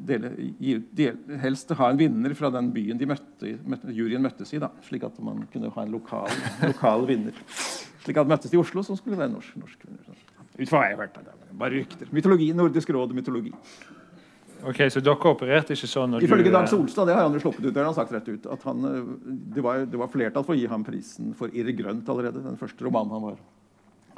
[0.09, 4.61] dele, gi, del, helst ha en vinner fra den byen møtte, møtte, juryen møttes i.
[4.61, 6.29] da, Slik at man kunne ha en lokal,
[6.67, 7.41] lokal vinner.
[8.09, 9.83] Slik at møttes i Oslo, så skulle det være norsk, norsk.
[10.59, 12.09] Ut fra hva jeg det, Bare rykter.
[12.15, 13.53] Mytologi, Nordisk råd og mytologi.
[14.67, 16.17] Ok, Så dere opererte ikke sånn?
[16.17, 18.15] når Ifølge du, Dag Solstad, det har han jo sluppet ut, det har han sagt
[18.17, 21.31] rett ut, at han, øh, det, var, det var flertall for å gi ham prisen
[21.37, 22.43] for 'Irr grønt' allerede.
[22.43, 23.39] Den første romanen han var,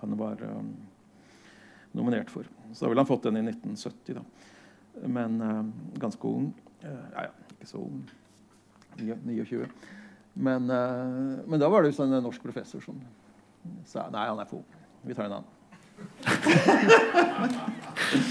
[0.00, 0.72] han var um,
[1.98, 2.46] nominert for.
[2.72, 4.24] Så da ville han fått den i 1970, da.
[5.18, 5.62] Men øh,
[5.98, 6.54] ganske ung.
[6.86, 8.04] Uh, ja, ja, ikke så ung.
[8.96, 9.66] 29.
[10.40, 13.02] Men, uh, men da var det jo sånn en norsk professor som
[13.84, 14.64] sa nei, han er for ung.
[15.04, 15.56] Vi tar en annen.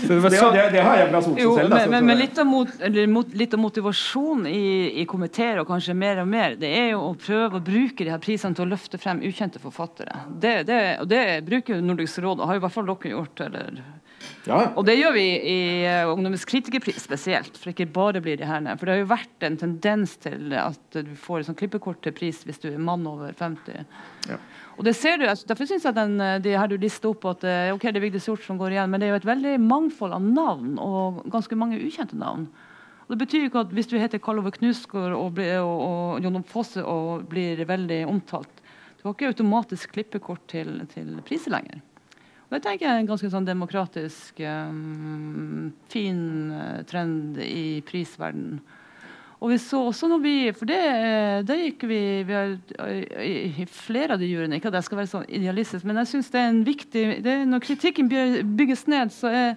[0.02, 1.70] Så det var Det, det, det har jeg fra sånn Jo, selv.
[1.70, 4.64] da, men, så- men, men litt, av mot, eller mot, litt av motivasjonen i,
[5.02, 8.10] i komiteer, og kanskje mer og mer, det er jo å prøve å bruke de
[8.12, 10.24] her prisene til å løfte frem ukjente forfattere.
[10.42, 13.44] Det, det, og det bruker jo Nordisk råd, og har i hvert fall dere gjort.
[13.46, 13.80] Eller.
[14.50, 18.50] ja, Og det gjør vi i uh, Ungdommens kritikerpris spesielt, for ikke bare blir det
[18.50, 18.66] her.
[18.76, 22.18] For det har jo vært en tendens til at du får et sånt klippekort til
[22.18, 23.86] pris hvis du er mann over 50.
[24.34, 24.42] Ja.
[24.80, 27.26] Og det ser du, altså, Derfor syns jeg den, eh, de her du lister opp
[27.34, 29.28] at eh, ok, det er Vigdis Hjorth som går igjen, men det er jo et
[29.28, 32.48] veldig mangfold av navn, og ganske mange ukjente navn.
[33.10, 36.24] Og det betyr jo ikke at hvis du heter Karl Ove Knusgård og, og, og
[36.24, 38.64] Jon Fosse og blir veldig omtalt,
[39.00, 41.82] du har ikke automatisk klippekort til, til priser lenger.
[42.48, 46.22] Og det tenker jeg er en ganske sånn demokratisk, um, fin
[46.90, 48.62] trend i prisverdenen.
[49.40, 52.56] Og vi så også når vi For det, eh, det gikk vi, vi har,
[53.24, 53.34] i,
[53.64, 54.60] I flere av de juryene.
[54.60, 57.38] Ikke at jeg skal være sånn idealistisk, men jeg syns det er en viktig det
[57.48, 59.50] Når kritikken bygges ned, så er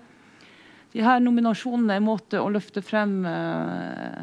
[0.92, 4.22] de her nominasjonene en måte å løfte frem eh,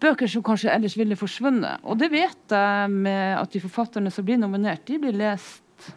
[0.00, 1.84] bøker som kanskje ellers ville forsvunnet.
[1.84, 5.90] Og det vet jeg med at de forfatterne som blir nominert, de blir lest.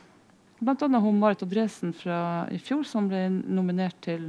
[0.61, 4.27] Blant annet hun Marit Andresen fra i fjor, som ble nominert til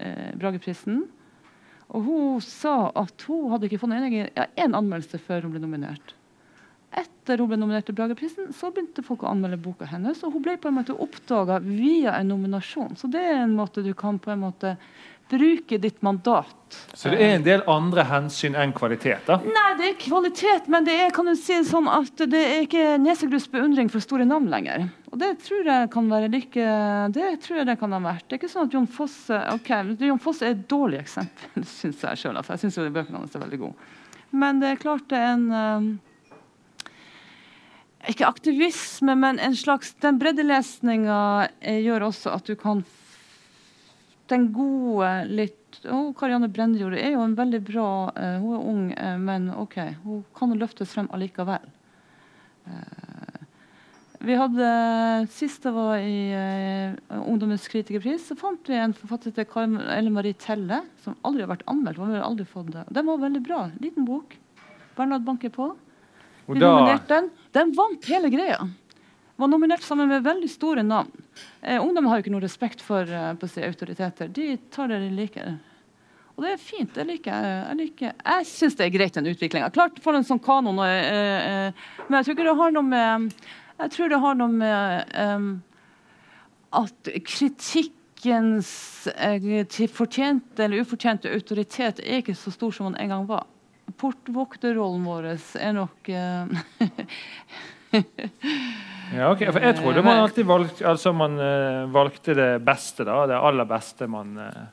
[0.00, 1.04] eh, Brageprisen.
[1.94, 6.14] Og hun sa at hun hadde ikke fått en, ja, anmeldelse før hun ble nominert.
[6.96, 10.22] Etter hun ble nominert til Brageprisen, så begynte folk å anmelde boka hennes.
[10.24, 12.96] Og hun ble på en måte oppdaga via en nominasjon.
[12.98, 14.76] Så det er en måte du kan på en måte
[15.28, 16.54] bruke ditt mandat.
[16.94, 19.26] så det er en del andre hensyn enn kvalitet?
[19.26, 19.38] da?
[19.42, 22.96] Nei, det er kvalitet, men det er kan du si sånn at det er ikke
[23.02, 24.88] nesegrus beundring for store navn lenger.
[25.10, 26.66] Og det tror jeg kan være like
[27.14, 28.26] Det tror jeg det kan ha vært.
[28.26, 29.70] Det er ikke sånn at Jon Fosse ok,
[30.06, 32.42] Jon Fosse er et dårlig eksempel, syns jeg sjøl.
[32.42, 33.94] Jeg syns bøkene hans er veldig gode.
[34.36, 35.88] Men det er klart det er en um,
[38.10, 41.18] Ikke aktivisme, men en slags Den breddelesninga
[41.60, 42.84] eh, gjør også at du kan
[44.30, 48.84] Den gode, litt oh, Karianne Brendjord er jo en veldig bra uh, Hun er ung,
[48.96, 49.78] uh, men OK.
[50.02, 51.66] Hun kan løftes frem allikevel.
[52.66, 53.42] Uh,
[54.26, 54.68] vi hadde
[55.30, 56.32] Sist jeg var i
[57.20, 61.52] Ungdommens kritikerpris, så fant vi en forfatter til Karin Ellen Marie Telle, som aldri har
[61.52, 62.00] vært anmeldt.
[62.00, 62.86] Hun har aldri fått det.
[62.96, 63.60] Den var veldig bra.
[63.78, 64.34] Liten bok.
[64.96, 65.68] Bernhard banker på.
[66.48, 67.30] Vi nominerte den.
[67.54, 68.64] Den vant hele greia.
[69.36, 71.12] Var nominert sammen med veldig store navn.
[71.60, 74.30] Eh, ungdom har jo ikke noe respekt for eh, på å si, autoriteter.
[74.32, 75.58] De tar det de liker.
[76.36, 76.96] Og det er fint.
[76.96, 77.44] Jeg liker.
[77.44, 78.16] Jeg, liker.
[78.16, 79.68] jeg syns det er greit, den utviklinga.
[79.76, 82.88] Klart for en sånn kanon, og, eh, eh, men jeg tror ikke det har noe
[82.88, 83.38] med
[83.76, 85.48] Jeg tror det har noe med eh,
[86.80, 88.70] at kritikkens
[89.12, 93.44] eh, fortjente eller ufortjente autoritet er ikke så stor som den en gang var.
[94.00, 95.28] Portvokterrollen vår
[95.60, 96.44] er nok eh,
[99.14, 99.52] ja, okay.
[99.52, 103.68] for Jeg trodde man alltid valgte, altså man, uh, valgte det beste, da, det aller
[103.70, 104.64] beste man uh,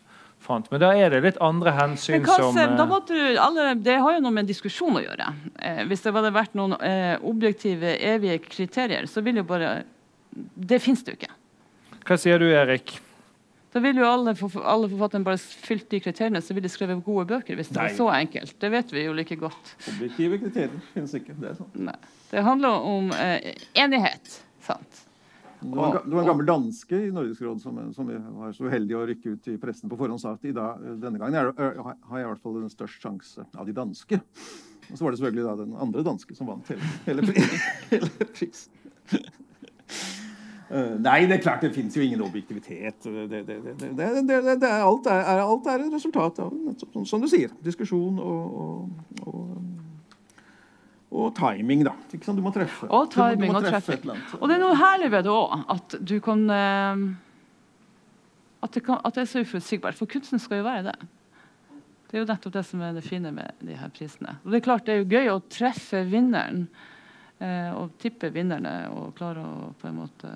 [0.44, 0.70] fant.
[0.72, 2.76] Men da er det litt andre hensyn Men Kassem, som uh...
[2.78, 5.30] da eh, måtte du, alle, Det har jo noe med diskusjon å gjøre.
[5.60, 9.76] Eh, hvis det hadde vært noen eh, objektive, evige kriterier, så vil jo bare
[10.34, 11.34] Det fins det jo ikke.
[12.04, 12.98] Hva sier du, Erik?
[13.74, 14.36] Da ville jo alle,
[14.70, 17.58] alle forfatterne bare fylt de kriteriene, så ville de skrevet gode bøker.
[17.58, 17.88] hvis det Nei.
[17.88, 18.54] var så enkelt.
[18.62, 19.72] Det vet vi jo like godt.
[19.96, 21.34] Objektive kriterier finnes ikke.
[21.40, 21.72] Det er sånn.
[21.90, 21.98] Nei.
[22.30, 24.38] Det handler om eh, enighet.
[24.62, 25.02] Sant?
[25.64, 28.10] Det var, en det var en gammel danske i Nordisk råd som, som
[28.40, 31.38] var så uheldig å rykke ut i pressen på forhånd sa at dag, denne gangen
[31.40, 34.20] er, er, har jeg i hvert fall den største sjanse av de danske.
[34.92, 37.26] Og så var det selvfølgelig da den andre danske som vant hele, hele,
[37.94, 38.76] hele prisen.
[40.70, 43.04] Eh, Nei, det er klart det fins jo ingen objektivitet.
[43.04, 43.58] Det, det,
[43.98, 46.54] det, er, alt, er, alt er et resultat av
[46.84, 49.50] sånn som du sier, diskusjon og, og, og,
[51.14, 51.94] og timing, da.
[52.10, 52.88] Du må treffe.
[52.90, 54.38] Og timing og treffe eller annet.
[54.40, 57.04] Og det er noe herlig ved det òg, at du kan eh,
[58.64, 60.00] at, det kan at det er så uforutsigbart.
[60.00, 60.98] For kunsten skal jo være det.
[62.08, 64.36] Det er jo nettopp det som er det fine med de her prisene.
[64.44, 66.68] Og det er klart det er jo gøy å treffe vinneren.
[67.44, 70.30] Eh, og tipper vinnerne og klarer å på en måte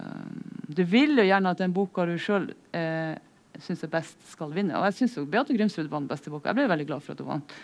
[0.67, 3.15] Du vil jo gjerne at den boka du sjøl eh,
[3.63, 4.75] syns er best, skal vinne.
[4.75, 6.51] Og jeg syns jo Beate Grimsrud vant beste boka.
[6.51, 7.55] Jeg ble veldig glad for at hun vant.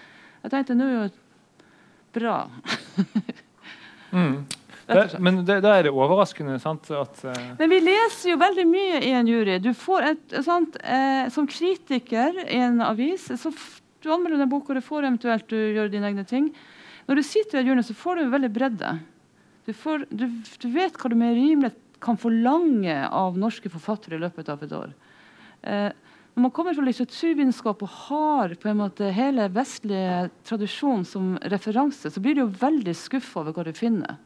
[0.45, 1.07] Jeg tenkte nå er jo
[2.19, 2.37] bra.
[4.13, 4.43] Mm.
[4.85, 7.37] Det, men det, da er det overraskende sant, at uh...
[7.57, 9.55] Men vi leser jo veldig mye i en jury.
[9.63, 13.49] Du får et, sant, eh, som kritiker i en avis så
[14.03, 16.51] Du anmelder den boka, du får eventuelt du gjør dine egne ting.
[17.07, 18.93] Når du sitter i juryen, jury, så får du veldig bredde.
[19.66, 20.28] Du, får, du,
[20.59, 24.76] du vet hva du med rimelighet kan forlange av norske forfattere i løpet av et
[24.76, 24.91] år.
[25.64, 25.89] Eh,
[26.34, 32.09] når man kommer fra litteraturvitenskap og har på en måte hele vestlige tradisjon som referanse,
[32.09, 34.18] så blir du jo veldig skuffa over hva du finner.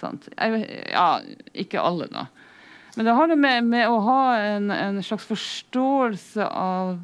[0.00, 0.62] Jeg,
[0.94, 1.08] ja,
[1.52, 2.28] ikke alle, da.
[2.94, 6.96] Men det har det med, med å ha en, en slags forståelse av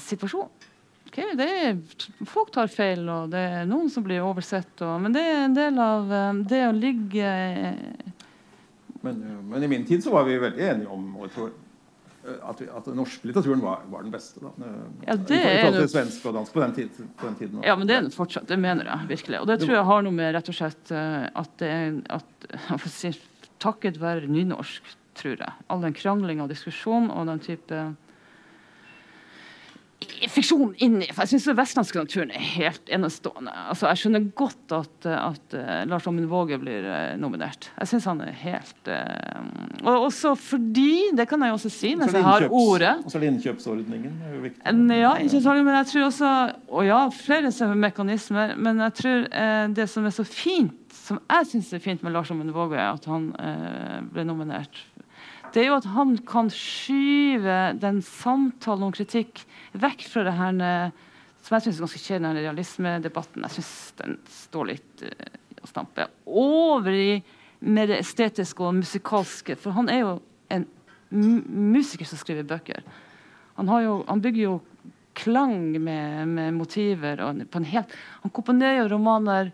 [0.00, 0.59] situasjonen.
[1.10, 1.78] Ok, det er,
[2.30, 4.70] folk tar feil, og det er noen som blir oversett.
[4.78, 8.12] Og, men det er en del av eh, det å ligge eh,
[9.02, 11.48] Men, eh, men i min tid så var vi veldig enige om tror,
[12.30, 14.38] at, vi, at den norske litteraturen var, var den beste.
[14.44, 14.52] Da.
[15.08, 17.56] Ja, det I forhold til svensk og dansk på den, tid, på den tiden.
[17.58, 17.64] da.
[17.66, 18.46] Ja, men det er den fortsatt.
[18.46, 19.40] Det mener jeg virkelig.
[19.40, 22.46] Og det tror jeg har noe med rett og slett at det er at,
[23.00, 23.10] si,
[23.60, 25.56] Takket være nynorsk, tror jeg.
[25.68, 27.82] All den kranglinga og diskusjonen og den type
[30.30, 31.08] fiksjon inni.
[31.12, 33.52] For jeg syns den vestlandske naturen er helt enestående.
[33.70, 37.68] Altså, jeg skjønner godt at, at eh, Lars Amund Våge blir eh, nominert.
[37.78, 39.42] Jeg syns han er helt uh,
[39.84, 43.18] Og også fordi, det kan jeg også si mens er jeg har ordet Og så
[43.18, 44.18] er det innkjøpsordningen.
[44.26, 44.62] Er jo viktig.
[44.66, 45.14] en- Ja,
[45.60, 46.30] men jeg tror også
[46.68, 48.56] Og ja, flere mekanismer.
[48.56, 52.12] Men jeg tror uh, det som er så fint, som jeg syns er fint med
[52.12, 54.84] Lars Amund Våge, at han uh, ble nominert,
[55.54, 59.42] det er jo at han kan skyve den samtalen om kritikk
[59.72, 60.98] vekk fra det her eh,
[61.40, 63.44] som jeg syns er ganske kjedelig, den realismedebatten.
[63.46, 67.20] Jeg syns den står litt eh, og stamper over i
[67.60, 69.56] med det estetiske og musikalske.
[69.60, 70.12] For han er jo
[70.52, 70.66] en
[71.10, 72.84] musiker som skriver bøker.
[73.58, 74.54] Han, jo, han bygger jo
[75.18, 77.20] klang med, med motiver.
[77.26, 79.52] Og på en helt, han komponerer jo romaner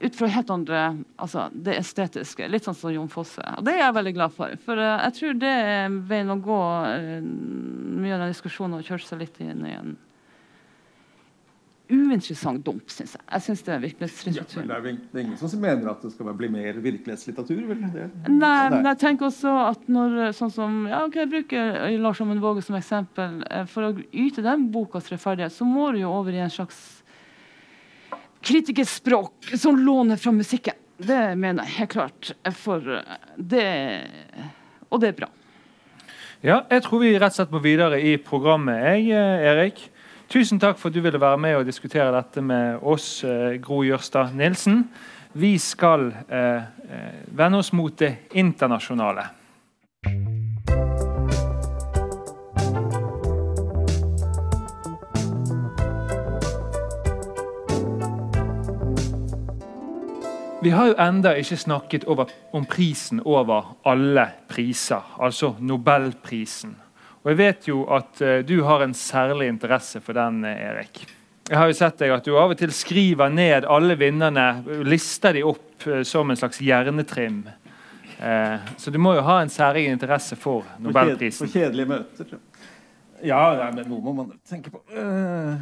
[0.00, 0.82] ut fra helt andre
[1.18, 2.46] Altså det estetiske.
[2.48, 3.42] Litt sånn som Jon Fosse.
[3.58, 4.54] Og det er jeg veldig glad for.
[4.64, 7.16] For uh, jeg tror det er veien å gå, uh,
[7.98, 9.96] mye av den diskusjonen, å kjøre seg litt inn i en
[11.88, 13.22] uinteressant dump, syns jeg.
[13.32, 14.66] Jeg synes det er Ja, virkelighetslitteratur.
[14.68, 14.82] det, er
[15.12, 17.62] det er ingen som mener at det skal bli mer virkelighetslitteratur?
[17.70, 17.80] vel?
[17.94, 22.20] Det, Nei, men jeg tenker også at når sånn som, ja, ok, Jeg bruker Lars
[22.20, 23.42] Amund Våge som eksempel.
[23.50, 26.97] eh, For å yte den bokas rettferdighet, så må du jo over i en slags
[28.42, 30.74] kritikerspråk som låner fra musikken.
[30.98, 32.30] Det mener jeg helt klart.
[32.58, 33.66] For eh, det
[34.88, 35.28] Og det er bra.
[36.40, 39.80] Ja, jeg tror vi rett og slett må videre i programmet, jeg, eh, Erik.
[40.30, 43.82] Tusen takk for at du ville være med og diskutere dette med oss, eh, Gro
[43.82, 44.84] Jørstad Nilsen.
[45.32, 46.62] Vi skal eh,
[47.34, 49.24] vende oss mot det internasjonale.
[60.60, 66.72] Vi har jo enda ikke snakket over, om prisen over alle priser, altså Nobelprisen.
[67.22, 71.04] Og jeg vet jo at eh, du har en særlig interesse for den, eh, Erik.
[71.48, 74.48] Jeg har jo sett deg at du av og til skriver ned alle vinnerne,
[74.82, 77.44] lister de opp eh, som en slags hjernetrim.
[78.18, 81.46] Så du må jo ha en særlig interesse For, Nobelprisen.
[81.46, 82.32] for kjedelige møter.
[83.26, 84.80] Ja, ja men noe må man tenke på.
[84.92, 85.56] Uh...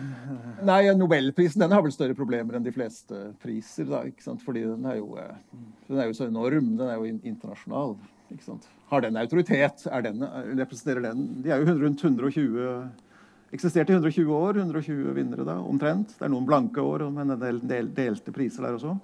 [0.67, 3.89] nei, Nobelprisen den har vel større problemer enn de fleste priser.
[3.91, 4.45] da, ikke sant?
[4.45, 6.75] Fordi den er jo, eh, den er jo så enorm.
[6.77, 7.97] Den er jo internasjonal.
[8.33, 8.69] ikke sant?
[8.91, 9.87] Har den autoritet?
[9.91, 12.87] Er den, eh, representerer den De er jo rundt 120
[13.55, 14.59] Eksisterte i 120 år.
[14.59, 16.17] 120 vinnere da, omtrent.
[16.19, 18.97] Det er noen blanke år, men en del, del delte priser der også.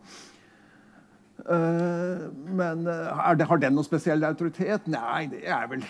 [1.42, 2.22] Eh,
[2.54, 4.86] men eh, det, har den noen spesiell autoritet?
[4.90, 5.82] Nei, det er vel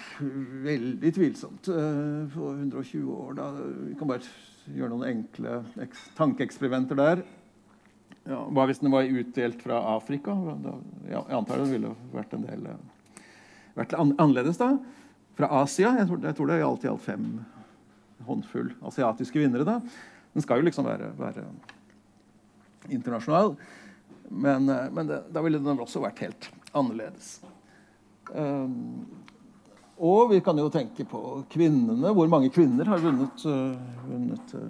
[0.64, 1.68] veldig tvilsomt.
[1.68, 4.32] For på 120 år, da Vi kan bare
[4.70, 5.60] gjøre noen enkle
[6.18, 7.24] tankeeksperimenter der.
[8.28, 10.34] ja, Hva hvis den var utdelt fra Afrika?
[10.62, 10.76] Da,
[11.10, 13.28] jeg antar det ville vært en del eh,
[13.78, 14.76] vært annerledes da.
[15.36, 15.94] Fra Asia.
[15.98, 17.28] Jeg tror, jeg tror det alt i alt fem
[18.22, 19.66] håndfull asiatiske vinnere.
[19.66, 19.80] da.
[20.32, 21.44] Den skal jo liksom være, være
[22.88, 23.56] internasjonal.
[24.32, 27.34] Men, eh, men det, da ville den også vært helt annerledes.
[28.32, 29.04] Um,
[30.02, 31.20] og vi kan jo tenke på
[31.52, 32.14] kvinnene.
[32.16, 33.76] Hvor mange kvinner har vunnet, uh,
[34.08, 34.64] vunnet uh,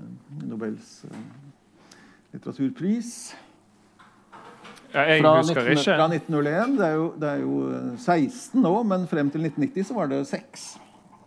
[0.48, 1.20] Nobels uh,
[2.34, 3.12] litteraturpris?
[4.92, 5.94] Ja, jeg Fra, husker 19, ikke.
[5.96, 6.74] fra 1901.
[6.80, 7.60] Det er, jo, det er jo
[7.96, 10.66] 16 nå, men frem til 1990 så var det 6.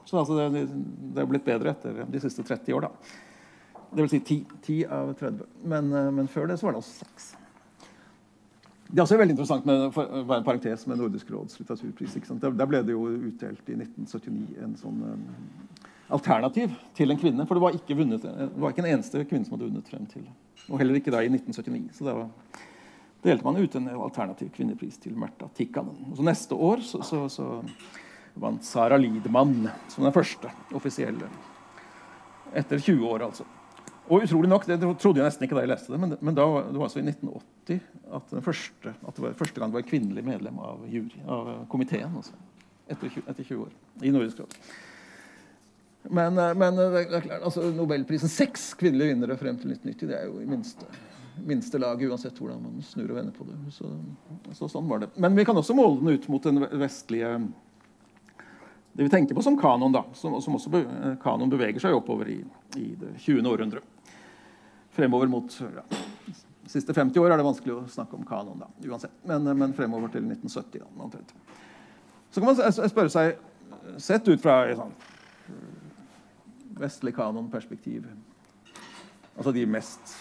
[0.05, 0.67] Så altså det,
[1.15, 3.15] det er blitt bedre etter de siste 30 år, da.
[3.95, 5.49] Det vil si 10, 10 av 30.
[5.71, 7.31] Men, men før det så var det altså 6.
[8.95, 12.13] Det er også veldig interessant med for, en parentes med Nordisk råds litteraturpris.
[12.39, 15.25] Der, der ble det jo utdelt i 1979 en sånn um,
[16.15, 17.43] alternativ til en kvinne.
[17.43, 20.23] For det var vunnet, det var ikke en eneste kvinne som hadde vunnet frem til
[20.69, 21.91] Og heller ikke da i 1979.
[21.97, 22.63] Så det var,
[23.27, 25.99] delte man ut en alternativ kvinnepris til Märtha Tikkanen.
[26.13, 27.49] Og så neste år så, så, så
[28.39, 29.57] vant Sara Lidman
[29.91, 31.27] som den første offisielle.
[32.55, 33.43] Etter 20 år, altså.
[34.05, 36.43] Og utrolig nok, det trodde jeg nesten ikke da jeg leste det, men, men da,
[36.69, 37.79] det var altså i 1980
[38.13, 42.13] at, første, at det var første gang det var kvinnelig medlem av, jury, av komiteen.
[42.19, 42.37] Også,
[42.85, 44.59] etter, 20, etter 20 år i Nordisk råd.
[46.13, 50.29] Men, men det er klart, altså, Nobelprisen seks kvinnelige vinnere frem til 1990, det er
[50.29, 50.89] jo i minste,
[51.49, 53.57] minste laget, uansett hvordan man snur og vender på det.
[53.73, 53.89] Så,
[54.53, 55.09] så, sånn var det.
[55.17, 57.39] Men vi kan også måle den ut mot den vestlige
[58.95, 60.85] det vi tenker på som kanon, da, som, som også be,
[61.19, 62.37] kanon beveger seg oppover i,
[62.79, 63.41] i det 20.
[63.49, 63.81] århundre.
[64.95, 65.83] Fremover mot ja,
[66.71, 69.13] siste 50 år er det vanskelig å snakke om kanon, da, uansett.
[69.27, 70.85] Men, men fremover til 1970.
[70.85, 71.43] Da.
[72.31, 73.35] Så kan man spørre seg,
[74.01, 75.11] sett ut fra et sånt
[76.75, 78.07] vestlig kanonperspektiv
[79.35, 80.13] Altså de mest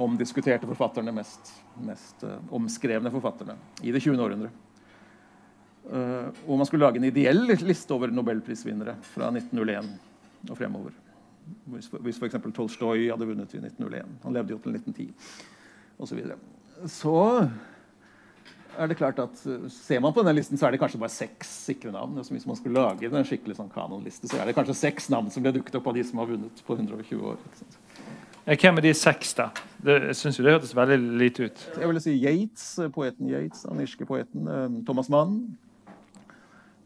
[0.00, 1.50] omdiskuterte forfatterne, mest,
[1.84, 4.22] mest uh, omskrevne forfatterne i det 20.
[4.24, 4.48] århundre.
[5.84, 9.90] Uh, og man skulle lage en ideell liste over nobelprisvinnere fra 1901
[10.48, 10.96] og fremover.
[11.72, 12.36] Hvis, hvis f.eks.
[12.54, 14.20] Tolstoy hadde vunnet i 1901.
[14.24, 15.08] Han levde jo til 1910
[15.98, 16.22] osv.
[16.84, 17.16] Så, så
[18.78, 21.14] er det klart at uh, Ser man på denne listen, så er det kanskje bare
[21.14, 22.18] seks sikre navn.
[22.18, 25.30] Altså, hvis man skulle lage en skikkelig sånn kanonliste, så er det kanskje seks navn
[25.34, 27.40] som ble dukket opp av de som har vunnet på 120 år.
[28.48, 29.50] Hvem er de seks, da?
[29.84, 31.64] Det, jeg synes jo det hørtes veldig lite ut.
[31.76, 34.46] Jeg vil si Yates, poeten Yates, den irske poeten.
[34.88, 35.42] Thomas Mann.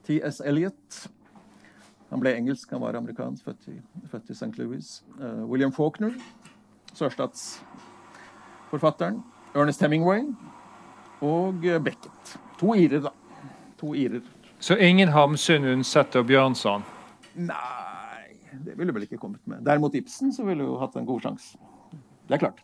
[0.09, 0.41] T.S.
[0.45, 1.05] Eliot.
[2.13, 3.75] Han ble engelsk, han var amerikansk, født i,
[4.11, 4.59] født i St.
[4.59, 5.05] Louis.
[5.17, 6.13] Uh, William Faulkner,
[6.93, 9.23] sørstatsforfatteren.
[9.57, 10.21] Ernest Hemingway
[11.25, 12.37] og uh, Beckett.
[12.61, 13.11] To irer, da.
[13.81, 14.21] To irer.
[14.61, 16.85] Så ingen Hamsun, Undset og Bjørnson?
[17.35, 19.65] Nei, det ville vel ikke kommet med.
[19.65, 21.57] Derimot Ibsen så ville jo hatt en god sjanse.
[22.29, 22.61] Det er klart.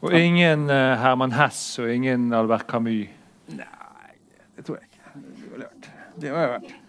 [0.00, 3.08] Og ingen uh, Herman Hess og ingen Albert Camus?
[3.52, 4.12] Nei,
[4.56, 5.04] det tror jeg ikke.
[5.20, 5.84] Det ville vært.
[6.16, 6.87] Det jeg vært.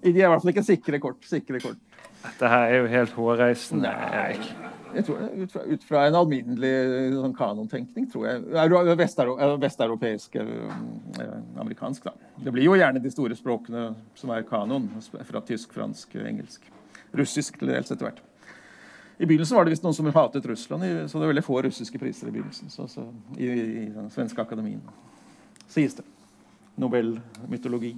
[0.00, 1.24] De er i hvert fall ikke sikre kort.
[1.28, 1.80] Sikre kort.
[2.20, 3.90] Dette her er jo helt hårreisende.
[3.90, 4.68] Nei.
[4.90, 6.72] Jeg tror ut, fra, ut fra en alminnelig
[7.14, 8.42] sånn kanontenkning, tror jeg.
[9.62, 11.28] Vesteuropeisk eh,
[11.62, 12.32] amerikansk, da.
[12.42, 14.88] Det blir jo gjerne de store språkene som er kanon.
[15.28, 16.66] Fra tysk, fransk, engelsk.
[17.16, 18.20] Russisk til dels etter hvert.
[19.20, 21.98] I begynnelsen var det visst noen som hatet Russland, så det var veldig få russiske
[22.00, 22.72] priser i begynnelsen.
[22.72, 23.04] Så, så,
[23.36, 24.80] I i den svenske akademien,
[25.68, 26.06] sies det.
[26.80, 27.92] Nobelmytologi.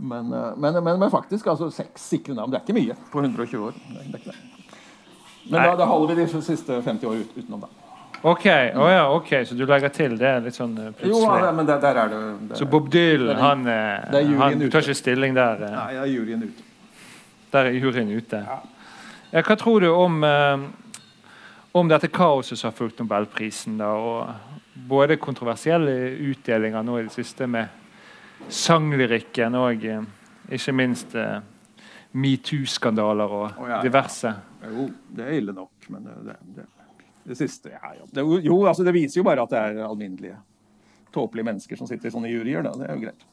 [0.00, 2.52] Men, eh, men, men, men faktisk altså seks sikre navn.
[2.52, 3.76] Det er ikke mye på 120 år.
[3.76, 4.38] Det er, ikke det.
[5.50, 7.90] Men da, da holder vi de siste 50 år ut, utenom, da.
[8.22, 8.46] Ok,
[8.76, 11.08] oh ja, ok, så du legger til det litt sånn plutselig?
[11.08, 12.18] Jo, ja, men der, der er det,
[12.50, 15.62] det Så Bob Dylan, han, eh, han tar ikke stilling der?
[15.72, 16.66] nei, er juryen ute.
[17.54, 18.42] Der er juryen ute.
[19.30, 20.66] Ja, hva tror du om, eh,
[21.72, 23.80] om dette kaoset som har fulgt Nobelprisen?
[23.80, 25.92] da, og Både kontroversielle
[26.30, 27.79] utdelinger nå i det siste med
[28.48, 30.04] sanglyrikken og eh,
[30.56, 31.40] ikke minst eh,
[32.12, 33.80] metoo-skandaler og oh, ja, ja.
[33.86, 34.32] diverse.
[34.66, 36.66] Jo, det er ille nok, men det, det, det,
[37.30, 40.38] det siste ja, jo- jo, altså det viser jo bare at det er alminnelige,
[41.14, 42.64] tåpelige mennesker som sitter i sånne juryer.
[42.66, 42.74] Da.
[42.78, 43.28] Det er jo greit.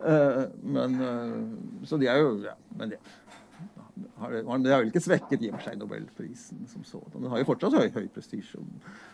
[0.00, 2.96] Uh, men uh, Så de er jo ja, Men det
[4.16, 7.18] har, det har vel ikke svekket i og for seg Nobelprisen som sådan.
[7.18, 8.60] Den har jo fortsatt høy, høy prestisje.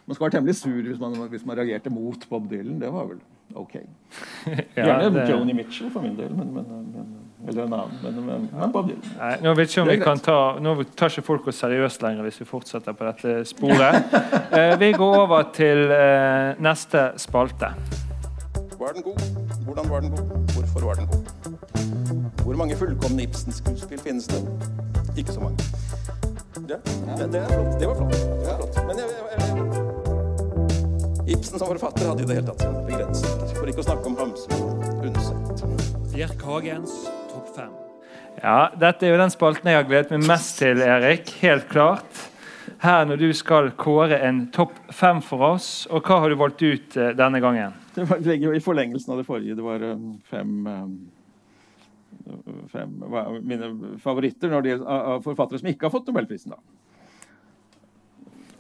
[0.07, 2.79] Man skal være temmelig sur hvis man, hvis man reagerte mot Bob Dylan.
[2.83, 3.23] Det var vel
[3.55, 3.77] OK.
[4.77, 7.15] Ja, det- Joni Mitchell for min del, men, men, men,
[7.49, 7.99] eller en annen.
[8.03, 9.03] Men, men, men Bob Dylan.
[9.19, 12.03] Nei, nå vet ikke om er vi kan ta Nå tar ikke folk oss seriøst
[12.03, 14.03] lenger hvis vi fortsetter på dette sporet.
[14.57, 17.69] Eh, vi går over til eh, neste spalte.
[18.79, 19.21] Var den god?
[19.67, 20.31] Hvordan var den god?
[20.55, 22.43] Hvorfor var den god?
[22.45, 24.41] Hvor mange fullkomne Ibsen-skuespill finnes det?
[25.19, 25.59] Ikke så mange.
[26.69, 26.79] Ja,
[27.19, 27.81] det, det er flott.
[27.81, 28.13] Det var flott.
[28.13, 28.87] Det var flott.
[28.87, 29.76] Men jeg, jeg, jeg,
[31.27, 33.55] Ibsen som forfatter hadde i det hele tatt sine begrensninger.
[33.57, 34.77] For ikke å snakke om Hamsun
[35.09, 35.65] unnsett.
[35.67, 36.13] Undset.
[36.13, 36.95] Bjerk Hagens
[37.33, 37.73] topp fem.
[38.39, 41.33] Ja, Dette er jo den spalten jeg har gledet meg mest til, Erik.
[41.43, 42.23] Helt klart.
[42.83, 45.69] Her når du skal kåre en topp fem for oss.
[45.91, 47.75] Og hva har du valgt ut eh, denne gangen?
[47.97, 49.59] Det var, ligger jo i forlengelsen av det forrige.
[49.59, 50.97] Det var um, fem, um,
[52.71, 52.93] fem
[53.43, 56.55] Mine favoritter når det gjelder forfattere som ikke har fått Nobelprisen.
[56.55, 56.76] da.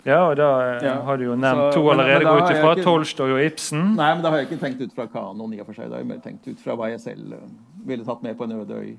[0.06, 2.74] Ja, og da eh, Ja, har du jo nevnt to allerede, men ut ifra.
[2.76, 3.96] ikke- Tolstoy og Ibsen.
[3.96, 5.88] Nei, men da har jeg ikke tenkt ut fra kanon i og for seg.
[5.90, 7.48] Da har jeg mer tenkt ut fra hva jeg selv uh,
[7.84, 8.96] ville tatt med på en øde øy.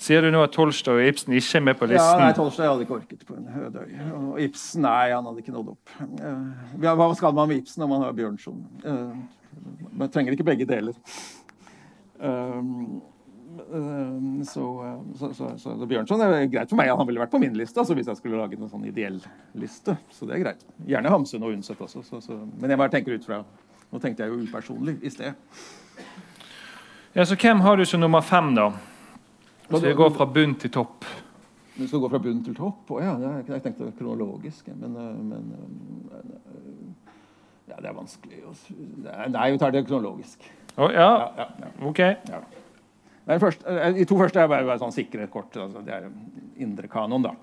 [0.00, 2.20] Sier du nå at Tolstoy og Ibsen ikke er med på listen?
[2.20, 3.96] Ja, nei, Tolstoy hadde ikke orket på en øde øy.
[4.32, 5.90] Og Ibsen, nei, han hadde ikke nådd opp.
[6.00, 8.64] Uh, hva skal man med Ibsen når man har Bjørnson?
[9.92, 10.92] Man trenger ikke begge deler.
[12.20, 13.00] Um,
[14.46, 16.92] så, uh, så, så, så det Bjørnson er greit for meg.
[16.94, 19.18] Han ville vært på min liste altså, hvis jeg skulle lage en sånn ideell
[19.58, 19.96] liste.
[20.14, 20.64] Så det er greit.
[20.88, 22.04] Gjerne Hamsun og Undset også.
[22.06, 22.38] Så, så.
[22.60, 23.42] Men jeg bare tenker ut fra
[23.90, 25.34] Nå tenkte jeg jo upersonlig i sted.
[27.16, 28.68] Ja, så Hvem har du som nummer fem, da?
[29.70, 31.04] Så vi går fra bunn til topp.
[31.74, 32.90] Du skal gå fra bunn til topp?
[32.94, 33.16] Å ja,
[33.48, 34.70] jeg tenkte kronologisk.
[34.78, 36.30] Men, øh, men øh,
[37.70, 38.54] Ja, det er vanskelig å
[39.30, 40.46] Nei, vi tar det kronologisk.
[40.76, 41.70] Å, ja, Ja, ja, ja.
[41.90, 42.02] OK.
[43.30, 45.54] Nei, øh, de to første er bare, bare sånn sikre kort.
[45.54, 46.08] Altså, det er
[46.64, 47.34] indre kanon, da.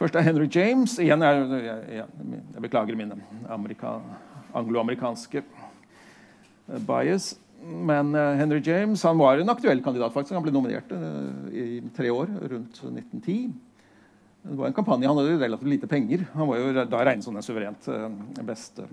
[0.00, 0.94] Først er Henry James.
[1.00, 2.06] Igjen er jeg, jeg,
[2.54, 3.18] jeg beklager mine
[3.52, 3.98] amerika,
[4.56, 7.34] angloamerikanske øh, bias.
[7.66, 10.12] Men Henry James han var en aktuell kandidat.
[10.14, 10.36] faktisk.
[10.36, 10.92] Han ble nominert
[11.50, 13.48] i tre år, rundt 1910.
[14.46, 15.08] Det var en kampanje.
[15.08, 16.26] Han hadde relativt lite penger.
[16.36, 17.88] Han var jo da regnet som den suverent
[18.46, 18.86] beste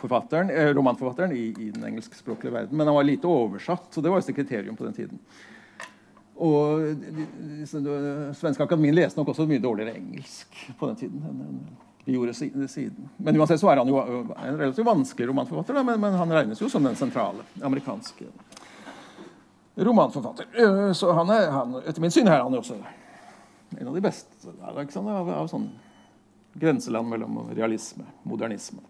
[0.00, 2.76] forfatteren, eh, romanforfatteren i, i den engelskspråklige verden.
[2.76, 5.18] Men han var lite oversatt, så det var jo et kriterium på den tiden.
[6.38, 7.26] Og de,
[8.38, 11.22] Svenske Akademien leste nok også mye dårligere engelsk på den tiden.
[11.26, 11.60] enn
[12.08, 12.32] de gjorde
[12.68, 13.08] siden.
[13.16, 16.62] Men uansett så er han jo en relativt vanskelig romanforfatter, da, men, men han regnes
[16.62, 18.24] jo som den sentrale amerikanske
[19.76, 20.46] romanforfatter.
[20.56, 22.78] Eh, Så han er, han, etter min syn er han jo også
[23.76, 24.80] en av de beste der,
[25.12, 25.68] av, av sånn
[26.56, 28.80] grenseland mellom realisme modernisme.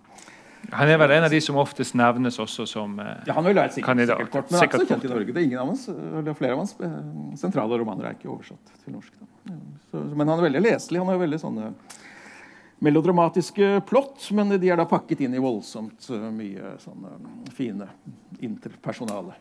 [0.73, 3.57] Han er vel en av de som oftest nevnes også som eh, Ja, han vil
[3.57, 4.19] være et sikkert, Kandidat.
[4.19, 5.13] sikkert kort, men han er ikke så kjent i.
[5.15, 5.33] Norge.
[5.33, 6.99] Det er ingen av hans, eller flere av hans eh,
[7.41, 9.17] sentrale romaner er ikke oversatt til norsk.
[9.89, 11.01] Så, men han er veldig leselig.
[11.01, 11.73] Han har veldig sånne
[12.85, 17.17] melodramatiske plott, men de er da pakket inn i voldsomt eh, mye sånne
[17.57, 17.89] fine
[18.45, 19.35] interpersonale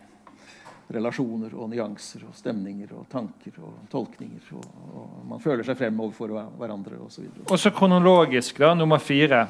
[0.95, 4.45] relasjoner og nyanser og stemninger og tanker og tolkninger.
[4.55, 7.27] Og, og man føler seg frem overfor hverandre osv.
[7.51, 9.43] Også kronologisk, da, nummer fire.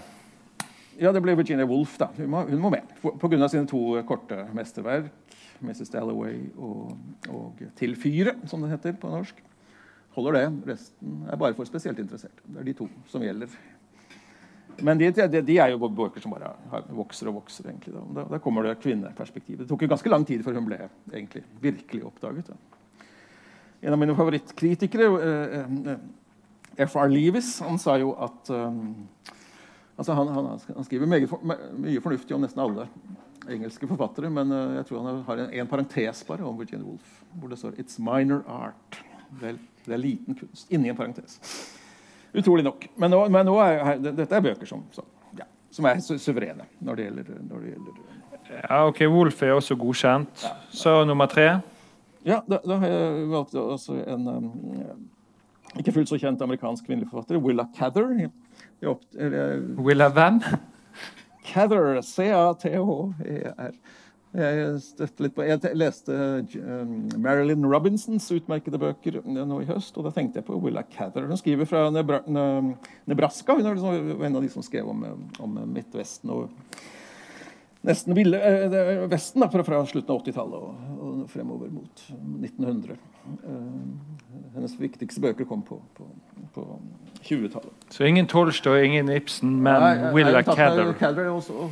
[0.98, 1.98] Ja, det ble Virginia Woolf.
[1.98, 2.10] da.
[2.18, 2.90] Hun må, hun må med.
[3.02, 3.48] Pga.
[3.48, 5.12] sine to korte mesterverk,
[5.62, 5.90] 'Mrs.
[5.94, 6.98] Dalloway' og,
[7.30, 9.44] og 'Til fyret', som det heter på norsk.
[10.18, 10.46] Holder det.
[10.68, 12.42] Resten er bare for spesielt interesserte.
[12.46, 13.48] Det er de to som gjelder.
[14.82, 16.54] Men de, de, de er jo bøker som bare
[16.94, 17.70] vokser og vokser.
[17.70, 17.94] egentlig.
[17.94, 18.26] Da.
[18.32, 19.60] Da, kommer det kvinneperspektivet.
[19.60, 22.48] Det tok jo ganske lang tid før hun ble egentlig virkelig oppdaget.
[22.48, 23.06] Da.
[23.82, 27.10] En av mine favorittkritikere, eh, eh, F.R.
[27.10, 29.08] Leavis, han sa jo at um,
[29.98, 31.28] Altså, han, han, han skriver mye,
[31.82, 32.86] mye fornuftig om nesten alle
[33.50, 37.24] engelske forfattere, men eh, jeg tror han har en, en parentes bare om Virginia Woolf,
[37.40, 39.00] hvor det står 'It's minor art'.
[39.42, 40.72] Det er, det er liten kunst.
[40.72, 41.40] Inni en parentes.
[42.34, 42.88] Utrolig nok.
[42.96, 45.06] Men, nå, men nå er, dette er bøker som, som,
[45.40, 47.94] ja, som er su suverene når det gjelder, når det gjelder
[48.70, 50.46] Ja, ok, Wolf er også godkjent.
[50.72, 51.60] Så nummer tre.
[52.28, 55.08] Ja, da, da har jeg valgt også en um,
[55.80, 58.30] ikke fullt så kjent amerikansk kvinnelig forfatter, Willa Cather.
[58.86, 60.42] Opp, eller, Willa Van?
[61.48, 63.80] Cather, C-A-T-H-E-R.
[64.38, 66.92] Jeg, støtte litt på, jeg leste um,
[67.24, 71.26] Marilyn Robinsons utmerkede bøker nå i høst, og da tenkte jeg på Willa Cather.
[71.26, 73.56] Hun skriver fra Nebra Nebraska.
[73.56, 75.08] Hun er liksom en av de som skrev om,
[75.42, 76.52] om Midtvesten og
[77.88, 80.97] nesten ville, eh, Vesten da, fra, fra slutten av 80-tallet og, og
[81.28, 82.04] fremover mot
[82.42, 82.98] 1900.
[83.28, 83.52] Eh,
[84.56, 86.08] hennes viktigste bøker kom på, på,
[86.56, 86.66] på
[87.22, 87.88] 20-tallet.
[87.90, 90.94] Så ingen Tolstoy, ingen Ibsen, men Nei, Willa Cather.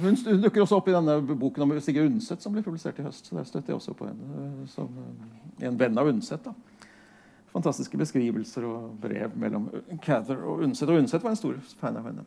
[0.02, 3.07] Hun, hun dukker også opp i denne boken om Sigurd Undset som ble publisert i
[3.07, 3.30] høst.
[3.30, 6.45] så Der støtter jeg også på henne eh, som eh, en venn av Undset.
[6.45, 6.56] da.
[7.56, 9.69] Fantastiske beskrivelser og brev mellom
[10.03, 10.90] Cather og Undset.
[10.90, 12.26] Og Undset var en stor fan av henne.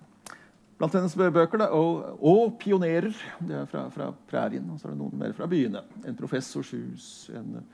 [0.79, 3.11] Blant hennes bøker da, og, og pionerer.
[3.43, 4.67] Det er fra, fra prærien.
[4.71, 5.83] Og så er det noen mer fra byene.
[6.07, 7.65] En professors hus, en,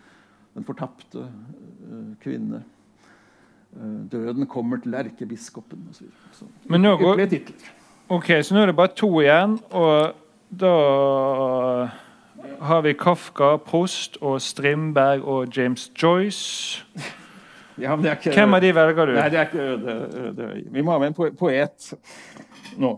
[0.55, 2.63] Den fortapte uh, kvinne.
[3.75, 6.07] Uh, Døden kommer til erkebiskopen osv.
[6.71, 7.73] Ypperlige titler.
[8.09, 10.15] Ok, så nå er det bare to igjen, og
[10.61, 10.73] da
[12.61, 16.85] har vi Kafka, Prost og Strindberg og James Joyce.
[17.81, 19.13] Ja, er ikke, Hvem av de velger du?
[19.17, 19.95] Nei, det er ikke øde,
[20.29, 20.61] øde øy.
[20.77, 21.89] Vi må ha med en poet
[22.79, 22.93] nå.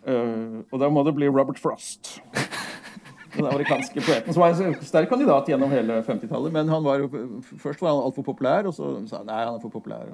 [0.00, 2.20] Uh, og da må det bli Robert Frost.
[3.34, 6.54] Den amerikanske poeten som var en sterk kandidat gjennom hele 50-tallet.
[6.54, 7.04] Men han var
[7.62, 10.08] først var han altfor populær, og så sa han nei, han er for populær.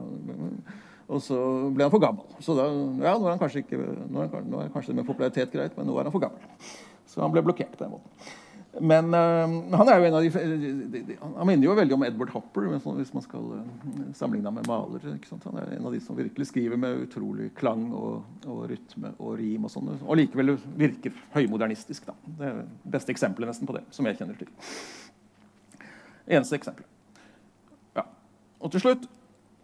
[1.06, 1.38] Og så
[1.72, 2.26] ble han for gammel.
[2.44, 2.66] Så da,
[3.04, 5.54] ja, nå er han kanskje ikke, nå er, han- nå er kanskje det med popularitet
[5.54, 6.42] greit, men nå er han for gammel.
[7.06, 8.34] Så han ble blokkert på den måten.
[8.80, 12.02] Men øh, han er jo en av de, de, de, Han minner jo veldig om
[12.04, 13.62] Edward Hopper, hvis man, skal øh,
[14.14, 15.16] sammenligne ham med malere.
[15.44, 19.38] Han er en av de som virkelig skriver med utrolig klang og, og rytme og
[19.40, 19.92] rim og sånn.
[20.02, 22.06] Og likevel virker høymodernistisk.
[22.10, 22.16] Da.
[22.26, 24.52] Det er det beste eksempelet nesten på det, som jeg kjenner til.
[26.26, 26.84] Eneste eksempel.
[27.96, 28.04] Ja.
[28.60, 29.08] Og til slutt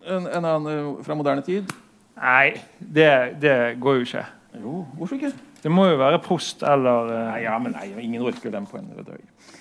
[0.06, 1.68] en, en annen øh, fra moderne tid.
[2.16, 3.12] Nei, det,
[3.42, 4.28] det går jo ikke.
[4.62, 5.32] Jo, hvorfor ikke?
[5.62, 7.18] Det må jo være Prost eller uh...
[7.30, 9.52] Nei, ja, men nei, ingen orker den på en rød øy.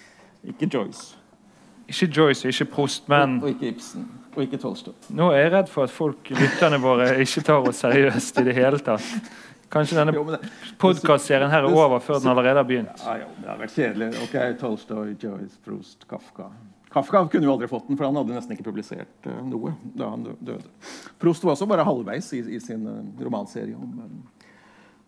[0.50, 1.18] Ikke Joyce.
[1.92, 4.08] Ikke Joyce og ikke Prost, men Og ikke Ibsen.
[4.32, 4.96] Og ikke Tolstoy.
[5.12, 8.56] nå er jeg redd for at folk, lytterne våre ikke tar oss seriøst i det
[8.56, 9.08] hele tatt.
[9.72, 10.38] Kanskje denne
[10.80, 13.04] podkastserien her er over før den allerede har begynt.
[13.06, 14.10] ja, jo, det hadde vært kjedelig.
[14.26, 16.50] Ok, Tolstoy, Joyce, Prost, Kafka.
[16.92, 20.10] Kafka kunne jo aldri fått den, for han hadde nesten ikke publisert eh, noe da
[20.12, 20.60] han døde.
[21.22, 24.41] Prost var også bare halvveis i, i sin eh, romanserie om eh,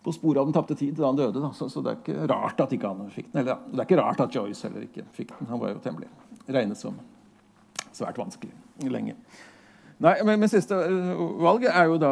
[0.04, 1.40] På sporet av den tapte tid da han døde.
[1.40, 1.54] Da.
[1.56, 3.42] Så, så det er ikke rart at ikke han fikk den.
[3.44, 5.50] Eller, det er ikke rart at Joyce heller ikke fikk den.
[5.54, 6.12] Han var jo temmelig
[6.52, 7.00] regnet som
[7.94, 8.52] svært vanskelig
[8.92, 9.16] lenge.
[10.04, 10.76] Nei, men men siste
[11.40, 12.12] valget er jo da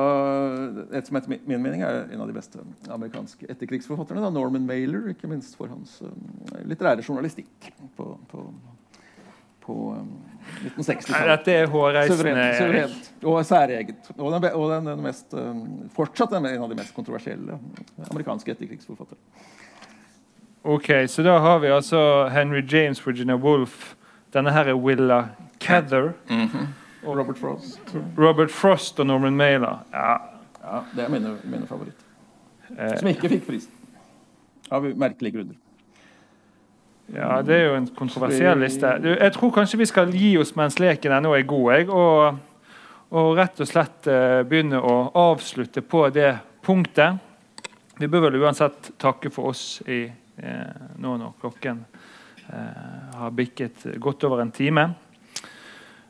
[0.95, 2.61] et som etter min mening er en av de beste
[2.93, 4.22] amerikanske etterkrigsforfatterne.
[4.23, 6.13] da, Norman Mailer, ikke minst for hans um,
[6.69, 8.45] litterære journalistikk på, på,
[9.61, 10.07] på um,
[10.77, 11.31] 1960-tallet.
[11.38, 12.89] Dette er hårreisende.
[13.23, 14.11] Og særeget.
[14.17, 17.59] Og, den, og den, den mest, um, fortsatt en av de mest kontroversielle
[18.09, 19.17] amerikanske etterkrigsforfattere.
[20.63, 23.95] Ok, Så da har vi altså Henry James, Virginia Woolf.
[24.33, 25.23] Denne her er Willa
[25.59, 26.11] Cather.
[27.03, 27.79] Og Robert Frost.
[28.17, 29.81] Robert Frost og Norman Mailer.
[29.93, 30.17] Ja,
[30.61, 32.03] Ja, Det er mine, mine favoritter.
[32.77, 33.71] eh, Som ikke fikk prisen.
[34.71, 35.55] Av merkelige grunner.
[37.15, 38.93] Ja, det er jo en kontroversiell liste.
[39.03, 41.67] Jeg tror kanskje vi skal gi oss mens leken ennå er god.
[41.75, 42.39] Jeg, og,
[43.11, 46.33] og rett og slett eh, begynne å avslutte på det
[46.63, 47.19] punktet.
[47.99, 51.83] Vi bør vel uansett takke for oss i, eh, nå når klokken
[52.47, 54.88] eh, har bikket godt over en time.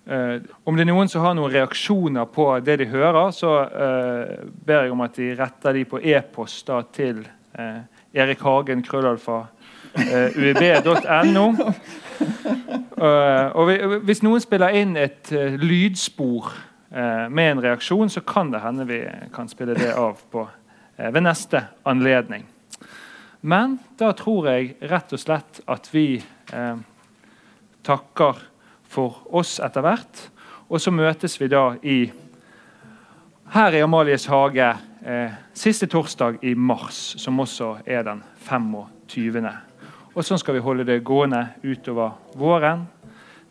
[0.05, 4.37] Eh, om det er noen som har noen reaksjoner på det de hører, så eh,
[4.53, 7.25] ber jeg om at de retter de på e-post til
[7.57, 7.81] eh,
[8.17, 9.60] Erik Hagen, krøllalfa, eh,
[9.95, 11.45] uib.no.
[13.01, 16.51] Eh, og vi, hvis noen spiller inn et eh, lydspor
[16.93, 18.99] eh, med en reaksjon, så kan det hende vi
[19.33, 20.43] kan spille det av på,
[20.97, 22.45] eh, ved neste anledning.
[23.41, 26.21] Men da tror jeg rett og slett at vi
[26.53, 26.75] eh,
[27.81, 28.43] takker
[28.91, 30.27] for oss etter hvert.
[30.69, 32.03] Og så møtes vi da i
[33.51, 34.69] her i Amalies hage
[35.03, 39.49] eh, siste torsdag i mars, som også er den 25.
[40.11, 42.83] Og sånn skal vi holde det gående utover våren.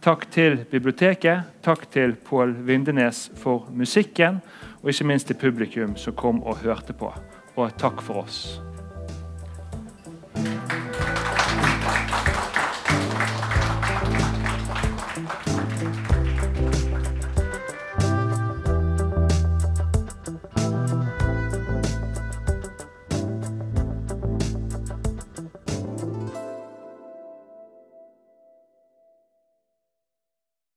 [0.01, 4.41] Takk til biblioteket, takk til Pål Vindenes for musikken,
[4.81, 7.13] og ikke minst til publikum som kom og hørte på.
[7.57, 8.61] Og takk for oss.